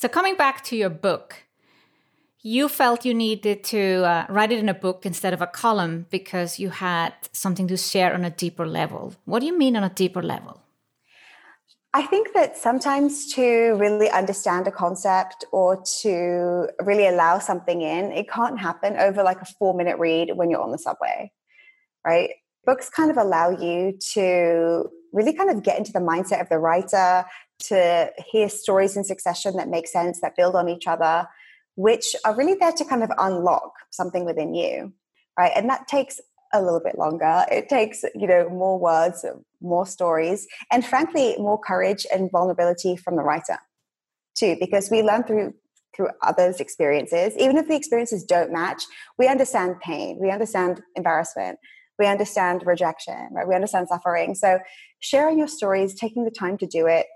So, 0.00 0.06
coming 0.06 0.36
back 0.36 0.62
to 0.66 0.76
your 0.76 0.90
book, 0.90 1.42
you 2.40 2.68
felt 2.68 3.04
you 3.04 3.12
needed 3.12 3.64
to 3.64 4.04
uh, 4.04 4.26
write 4.28 4.52
it 4.52 4.60
in 4.60 4.68
a 4.68 4.74
book 4.74 5.04
instead 5.04 5.34
of 5.34 5.42
a 5.42 5.46
column 5.48 6.06
because 6.08 6.60
you 6.60 6.70
had 6.70 7.14
something 7.32 7.66
to 7.66 7.76
share 7.76 8.14
on 8.14 8.24
a 8.24 8.30
deeper 8.30 8.64
level. 8.64 9.16
What 9.24 9.40
do 9.40 9.46
you 9.46 9.58
mean 9.58 9.76
on 9.76 9.82
a 9.82 9.88
deeper 9.88 10.22
level? 10.22 10.62
I 11.92 12.02
think 12.02 12.32
that 12.34 12.56
sometimes 12.56 13.34
to 13.34 13.74
really 13.74 14.08
understand 14.08 14.68
a 14.68 14.70
concept 14.70 15.44
or 15.50 15.82
to 16.02 16.68
really 16.80 17.08
allow 17.08 17.40
something 17.40 17.82
in, 17.82 18.12
it 18.12 18.30
can't 18.30 18.60
happen 18.60 18.96
over 18.98 19.24
like 19.24 19.42
a 19.42 19.46
four 19.58 19.74
minute 19.74 19.98
read 19.98 20.30
when 20.36 20.48
you're 20.48 20.62
on 20.62 20.70
the 20.70 20.78
subway, 20.78 21.32
right? 22.06 22.30
Books 22.64 22.88
kind 22.88 23.10
of 23.10 23.16
allow 23.16 23.50
you 23.50 23.98
to 24.12 24.88
really 25.12 25.32
kind 25.32 25.50
of 25.50 25.64
get 25.64 25.76
into 25.76 25.90
the 25.90 25.98
mindset 25.98 26.40
of 26.40 26.48
the 26.48 26.58
writer, 26.58 27.24
to 27.60 28.12
hear 28.30 28.48
stories 28.48 28.96
in 28.96 29.04
succession 29.04 29.56
that 29.56 29.68
make 29.68 29.86
sense, 29.86 30.20
that 30.20 30.36
build 30.36 30.54
on 30.54 30.68
each 30.68 30.86
other, 30.86 31.26
which 31.74 32.14
are 32.24 32.36
really 32.36 32.54
there 32.54 32.72
to 32.72 32.84
kind 32.84 33.02
of 33.02 33.10
unlock 33.18 33.72
something 33.90 34.24
within 34.24 34.54
you, 34.54 34.92
right? 35.38 35.52
And 35.54 35.68
that 35.70 35.88
takes 35.88 36.20
a 36.52 36.62
little 36.62 36.80
bit 36.80 36.98
longer. 36.98 37.44
It 37.50 37.68
takes, 37.68 38.04
you 38.14 38.26
know, 38.26 38.48
more 38.48 38.78
words, 38.78 39.24
more 39.60 39.86
stories, 39.86 40.46
and 40.72 40.84
frankly, 40.84 41.36
more 41.38 41.58
courage 41.58 42.06
and 42.12 42.30
vulnerability 42.30 42.96
from 42.96 43.16
the 43.16 43.22
writer 43.22 43.58
too, 44.34 44.56
because 44.60 44.90
we 44.90 45.02
learn 45.02 45.24
through 45.24 45.54
through 45.96 46.08
others' 46.22 46.60
experiences. 46.60 47.34
Even 47.38 47.56
if 47.56 47.66
the 47.66 47.74
experiences 47.74 48.22
don't 48.22 48.52
match, 48.52 48.84
we 49.18 49.26
understand 49.26 49.80
pain, 49.80 50.16
we 50.20 50.30
understand 50.30 50.80
embarrassment, 50.94 51.58
we 51.98 52.06
understand 52.06 52.62
rejection, 52.64 53.28
right? 53.32 53.48
We 53.48 53.56
understand 53.56 53.88
suffering. 53.88 54.36
So 54.36 54.60
sharing 55.00 55.38
your 55.38 55.48
stories, 55.48 55.94
taking 55.94 56.24
the 56.24 56.30
time 56.30 56.56
to 56.58 56.66
do 56.66 56.86
it, 56.86 57.06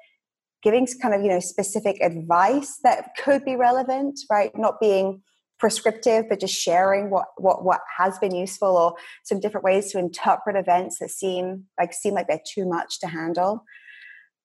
giving 0.62 0.86
kind 1.00 1.14
of, 1.14 1.22
you 1.22 1.28
know, 1.28 1.40
specific 1.40 1.98
advice 2.00 2.78
that 2.84 3.10
could 3.18 3.44
be 3.44 3.56
relevant, 3.56 4.20
right? 4.30 4.50
Not 4.56 4.80
being 4.80 5.22
prescriptive, 5.58 6.24
but 6.28 6.40
just 6.40 6.54
sharing 6.54 7.08
what 7.08 7.26
what 7.36 7.64
what 7.64 7.80
has 7.98 8.18
been 8.18 8.34
useful 8.34 8.76
or 8.76 8.94
some 9.24 9.38
different 9.38 9.64
ways 9.64 9.92
to 9.92 9.98
interpret 9.98 10.56
events 10.56 10.98
that 10.98 11.10
seem 11.10 11.64
like 11.78 11.92
seem 11.92 12.14
like 12.14 12.26
they're 12.26 12.40
too 12.54 12.66
much 12.66 12.98
to 13.00 13.06
handle. 13.06 13.64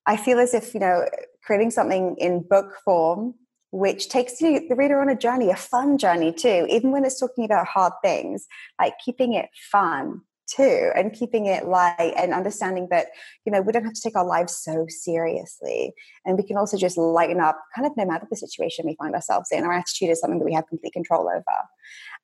I 0.06 0.16
feel 0.16 0.40
as 0.40 0.54
if 0.54 0.74
you 0.74 0.80
know 0.80 1.06
creating 1.44 1.72
something 1.72 2.16
in 2.20 2.46
book 2.48 2.76
form, 2.86 3.34
which 3.72 4.10
takes 4.10 4.38
the 4.38 4.62
reader 4.78 5.02
on 5.02 5.10
a 5.10 5.16
journey, 5.16 5.50
a 5.50 5.56
fun 5.56 5.98
journey 5.98 6.32
too, 6.32 6.68
even 6.70 6.92
when 6.92 7.04
it's 7.04 7.20
talking 7.20 7.46
about 7.46 7.66
hard 7.66 7.94
things, 8.04 8.46
like 8.80 8.94
keeping 9.04 9.34
it 9.34 9.50
fun, 9.72 10.22
too 10.48 10.92
and 10.96 11.14
keeping 11.14 11.46
it 11.46 11.68
light 11.68 12.14
and 12.18 12.34
understanding 12.34 12.88
that 12.90 13.08
you 13.46 13.52
know 13.52 13.62
we 13.62 13.72
don't 13.72 13.84
have 13.84 13.94
to 13.94 14.02
take 14.02 14.16
our 14.16 14.26
lives 14.26 14.58
so 14.58 14.86
seriously 14.88 15.94
and 16.26 16.38
we 16.38 16.44
can 16.44 16.58
also 16.58 16.78
just 16.78 16.98
lighten 16.98 17.40
up 17.40 17.60
kind 17.76 17.86
of 17.86 17.96
no 17.98 18.06
matter 18.06 18.26
the 18.30 18.36
situation 18.36 18.86
we 18.86 18.96
find 18.96 19.14
ourselves 19.14 19.50
in 19.52 19.64
our 19.64 19.74
attitude 19.74 20.10
is 20.10 20.20
something 20.20 20.40
that 20.40 20.46
we 20.46 20.54
have 20.54 20.68
complete 20.68 20.94
control 20.94 21.28
over 21.28 21.44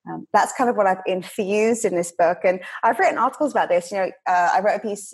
um, 0.10 0.28
that's 0.34 0.54
kind 0.54 0.70
of 0.70 0.76
what 0.76 0.88
i've 0.88 1.02
infused 1.06 1.86
in 1.86 1.96
this 1.96 2.12
book 2.12 2.40
and 2.44 2.60
i've 2.84 3.00
written 3.00 3.18
articles 3.18 3.52
about 3.52 3.70
this 3.70 3.92
you 3.92 3.98
know 3.98 4.12
uh, 4.28 4.50
i 4.54 4.60
wrote 4.62 4.78
a 4.78 4.80
piece 4.80 5.14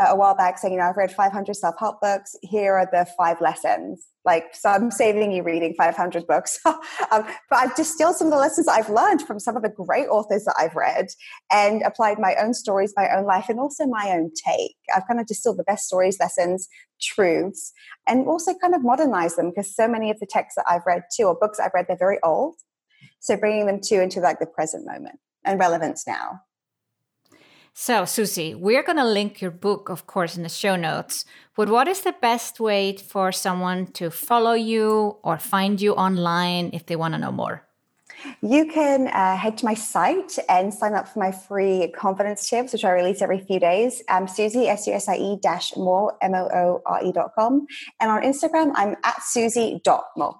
uh, 0.00 0.06
a 0.08 0.16
while 0.16 0.34
back 0.34 0.58
saying, 0.58 0.74
you 0.74 0.80
know, 0.80 0.86
I've 0.86 0.96
read 0.96 1.12
500 1.12 1.54
self 1.54 1.76
help 1.78 2.00
books. 2.00 2.34
Here 2.42 2.74
are 2.74 2.88
the 2.90 3.06
five 3.16 3.40
lessons. 3.40 4.08
Like, 4.24 4.54
so 4.54 4.70
I'm 4.70 4.90
saving 4.90 5.32
you 5.32 5.42
reading 5.42 5.74
500 5.76 6.26
books. 6.26 6.58
um, 6.66 6.74
but 7.10 7.56
I've 7.56 7.74
distilled 7.76 8.16
some 8.16 8.28
of 8.28 8.32
the 8.32 8.38
lessons 8.38 8.68
I've 8.68 8.88
learned 8.88 9.22
from 9.22 9.38
some 9.38 9.56
of 9.56 9.62
the 9.62 9.68
great 9.68 10.08
authors 10.08 10.44
that 10.44 10.54
I've 10.58 10.74
read 10.74 11.08
and 11.52 11.82
applied 11.82 12.18
my 12.18 12.34
own 12.40 12.54
stories, 12.54 12.94
my 12.96 13.08
own 13.14 13.24
life, 13.24 13.48
and 13.48 13.60
also 13.60 13.86
my 13.86 14.10
own 14.10 14.30
take. 14.34 14.76
I've 14.94 15.06
kind 15.06 15.20
of 15.20 15.26
distilled 15.26 15.58
the 15.58 15.64
best 15.64 15.86
stories, 15.86 16.18
lessons, 16.18 16.68
truths, 17.02 17.72
and 18.08 18.26
also 18.26 18.54
kind 18.54 18.74
of 18.74 18.82
modernized 18.82 19.36
them 19.36 19.50
because 19.50 19.74
so 19.74 19.86
many 19.86 20.10
of 20.10 20.18
the 20.20 20.26
texts 20.26 20.56
that 20.56 20.64
I've 20.68 20.86
read 20.86 21.02
too, 21.14 21.24
or 21.24 21.34
books 21.34 21.60
I've 21.60 21.74
read, 21.74 21.86
they're 21.86 21.96
very 21.96 22.18
old. 22.22 22.54
So 23.20 23.36
bringing 23.36 23.66
them 23.66 23.80
to 23.84 24.02
into 24.02 24.20
like 24.20 24.38
the 24.38 24.46
present 24.46 24.86
moment 24.86 25.18
and 25.44 25.58
relevance 25.58 26.06
now. 26.06 26.40
So, 27.76 28.04
Susie, 28.04 28.54
we're 28.54 28.84
going 28.84 28.98
to 28.98 29.04
link 29.04 29.40
your 29.40 29.50
book, 29.50 29.88
of 29.88 30.06
course, 30.06 30.36
in 30.36 30.44
the 30.44 30.48
show 30.48 30.76
notes. 30.76 31.24
But 31.56 31.68
what 31.68 31.88
is 31.88 32.02
the 32.02 32.14
best 32.20 32.60
way 32.60 32.96
for 32.96 33.32
someone 33.32 33.88
to 33.94 34.10
follow 34.10 34.52
you 34.52 35.16
or 35.24 35.38
find 35.38 35.80
you 35.80 35.92
online 35.94 36.70
if 36.72 36.86
they 36.86 36.94
want 36.94 37.14
to 37.14 37.18
know 37.18 37.32
Moore? 37.32 37.66
You 38.40 38.66
can 38.66 39.08
uh, 39.08 39.36
head 39.36 39.58
to 39.58 39.64
my 39.64 39.74
site 39.74 40.38
and 40.48 40.72
sign 40.72 40.94
up 40.94 41.08
for 41.08 41.18
my 41.18 41.32
free 41.32 41.92
confidence 41.98 42.48
tips, 42.48 42.72
which 42.72 42.84
I 42.84 42.90
release 42.90 43.20
every 43.20 43.40
few 43.40 43.58
days. 43.58 44.04
Um, 44.08 44.28
Susie, 44.28 44.68
S 44.68 44.86
U 44.86 44.92
S 44.92 45.08
I 45.08 45.16
E 45.16 45.38
dash 45.42 45.76
Moore, 45.76 46.16
M 46.22 46.32
O 46.32 46.48
O 46.54 46.82
R 46.86 47.04
E 47.04 47.10
dot 47.10 47.32
com. 47.34 47.66
And 47.98 48.08
on 48.08 48.22
Instagram, 48.22 48.70
I'm 48.76 48.94
at 49.02 49.20
Susie 49.24 49.80
dot 49.82 50.04
more. 50.16 50.38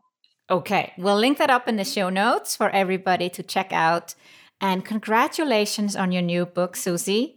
Okay, 0.49 0.93
we'll 0.99 1.17
link 1.17 1.39
that 1.39 1.51
up 1.51 1.67
in 1.67 1.77
the 1.77 1.85
show 1.85 2.11
notes 2.11 2.55
for 2.55 2.71
everybody 2.71 3.29
to 3.31 3.43
check 3.43 3.73
out. 3.73 4.15
And 4.65 4.83
congratulations 4.83 5.95
on 5.95 6.11
your 6.11 6.23
new 6.23 6.47
book, 6.47 6.75
Susie. 6.75 7.37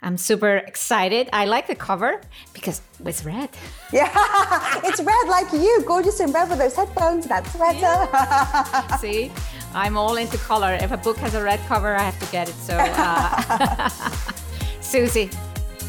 I'm 0.00 0.16
super 0.16 0.58
excited. 0.58 1.28
I 1.32 1.44
like 1.44 1.66
the 1.66 1.74
cover 1.74 2.20
because 2.52 2.80
it's 3.04 3.24
red. 3.24 3.50
Yeah, 3.92 4.84
it's 4.84 5.00
red 5.00 5.26
like 5.28 5.50
you, 5.52 5.82
gorgeous 5.84 6.20
in 6.20 6.30
red 6.30 6.48
with 6.50 6.58
those 6.58 6.76
headphones. 6.76 7.26
That's 7.26 7.52
red. 7.56 7.76
Yeah. 7.80 8.96
See, 9.02 9.32
I'm 9.74 9.96
all 9.96 10.16
into 10.18 10.38
color. 10.38 10.74
If 10.80 10.92
a 10.92 10.96
book 10.98 11.16
has 11.16 11.34
a 11.34 11.42
red 11.42 11.58
cover, 11.66 11.96
I 11.96 12.02
have 12.02 12.18
to 12.20 12.30
get 12.30 12.48
it. 12.48 12.54
So, 12.54 12.76
uh, 12.78 13.88
Susie, 14.80 15.30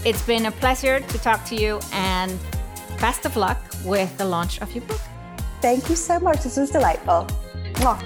it's 0.05 0.25
been 0.25 0.47
a 0.47 0.51
pleasure 0.51 1.01
to 1.01 1.17
talk 1.19 1.45
to 1.51 1.55
you 1.55 1.79
and 1.91 2.31
best 2.99 3.25
of 3.27 3.35
luck 3.35 3.59
with 3.85 4.17
the 4.17 4.25
launch 4.25 4.59
of 4.61 4.73
your 4.73 4.85
book. 4.85 5.01
Thank 5.61 5.87
you 5.89 5.95
so 5.95 6.19
much. 6.19 6.41
This 6.43 6.57
was 6.57 6.71
delightful. 6.71 7.27
Mwah. 7.73 7.99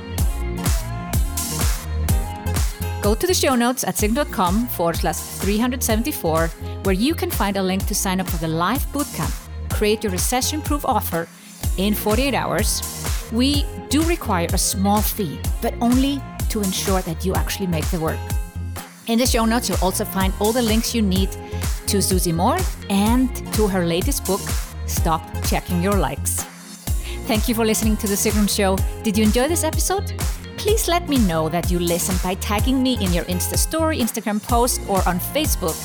Go 3.04 3.14
to 3.14 3.28
the 3.28 3.34
show 3.34 3.54
notes 3.54 3.84
at 3.84 3.96
sigrun.com 3.96 4.68
forward 4.68 4.96
slash 4.96 5.18
374, 5.18 6.48
where 6.84 6.96
you 6.96 7.14
can 7.14 7.30
find 7.30 7.58
a 7.58 7.62
link 7.62 7.86
to 7.88 7.94
sign 7.94 8.22
up 8.22 8.30
for 8.30 8.38
the 8.38 8.48
live 8.48 8.82
bootcamp. 8.94 9.34
create 9.70 10.04
your 10.04 10.12
recession 10.14 10.62
proof 10.62 10.86
offer 10.86 11.28
in 11.76 11.94
48 11.94 12.34
hours, 12.34 12.82
we 13.34 13.66
do 13.90 14.04
require 14.04 14.48
a 14.54 14.58
small 14.58 15.02
fee, 15.02 15.38
but 15.62 15.74
only 15.82 16.22
to 16.48 16.62
ensure 16.62 17.02
that 17.02 17.26
you 17.26 17.36
actually 17.36 17.68
make 17.68 17.86
the 17.88 18.00
work. 18.00 18.20
In 19.08 19.20
the 19.20 19.26
show 19.26 19.44
notes, 19.44 19.68
you'll 19.68 19.84
also 19.84 20.06
find 20.06 20.34
all 20.40 20.54
the 20.54 20.62
links 20.62 20.96
you 20.96 21.02
need 21.02 21.30
to 21.88 22.02
Susie 22.02 22.32
Moore 22.32 22.60
and 22.90 23.36
to 23.54 23.68
her 23.68 23.86
latest 23.86 24.26
book, 24.26 24.40
Stop 24.86 25.22
Checking 25.44 25.82
Your 25.82 25.96
Likes. 25.96 26.44
Thank 27.28 27.50
you 27.50 27.56
for 27.56 27.66
listening 27.66 27.98
to 27.98 28.08
The 28.08 28.16
Sigrun 28.16 28.50
Show. 28.50 28.78
Did 29.04 29.18
you 29.18 29.26
enjoy 29.26 29.50
this 29.50 29.66
episode? 29.66 30.14
Please 30.64 30.88
let 30.88 31.10
me 31.10 31.18
know 31.18 31.50
that 31.50 31.70
you 31.70 31.78
listened 31.78 32.22
by 32.24 32.36
tagging 32.36 32.82
me 32.82 32.94
in 33.04 33.12
your 33.12 33.26
Insta 33.26 33.58
story, 33.58 33.98
Instagram 33.98 34.42
post, 34.42 34.80
or 34.88 35.06
on 35.06 35.20
Facebook. 35.20 35.76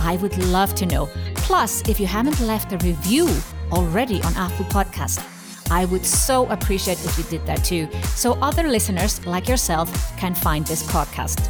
I 0.00 0.16
would 0.16 0.36
love 0.46 0.74
to 0.74 0.86
know. 0.86 1.08
Plus, 1.36 1.88
if 1.88 2.00
you 2.00 2.08
haven't 2.08 2.40
left 2.40 2.72
a 2.72 2.78
review 2.78 3.28
already 3.70 4.20
on 4.24 4.34
Apple 4.34 4.64
Podcast, 4.64 5.24
I 5.70 5.84
would 5.84 6.04
so 6.04 6.48
appreciate 6.48 6.98
if 7.04 7.16
you 7.16 7.22
did 7.30 7.46
that 7.46 7.64
too, 7.64 7.88
so 8.16 8.32
other 8.42 8.64
listeners 8.64 9.24
like 9.24 9.46
yourself 9.46 9.88
can 10.16 10.34
find 10.34 10.66
this 10.66 10.82
podcast. 10.82 11.48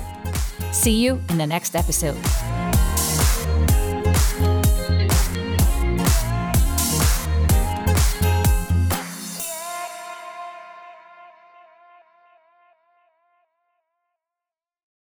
See 0.74 1.02
you 1.02 1.22
in 1.30 1.38
the 1.38 1.46
next 1.46 1.74
episode. 1.74 2.18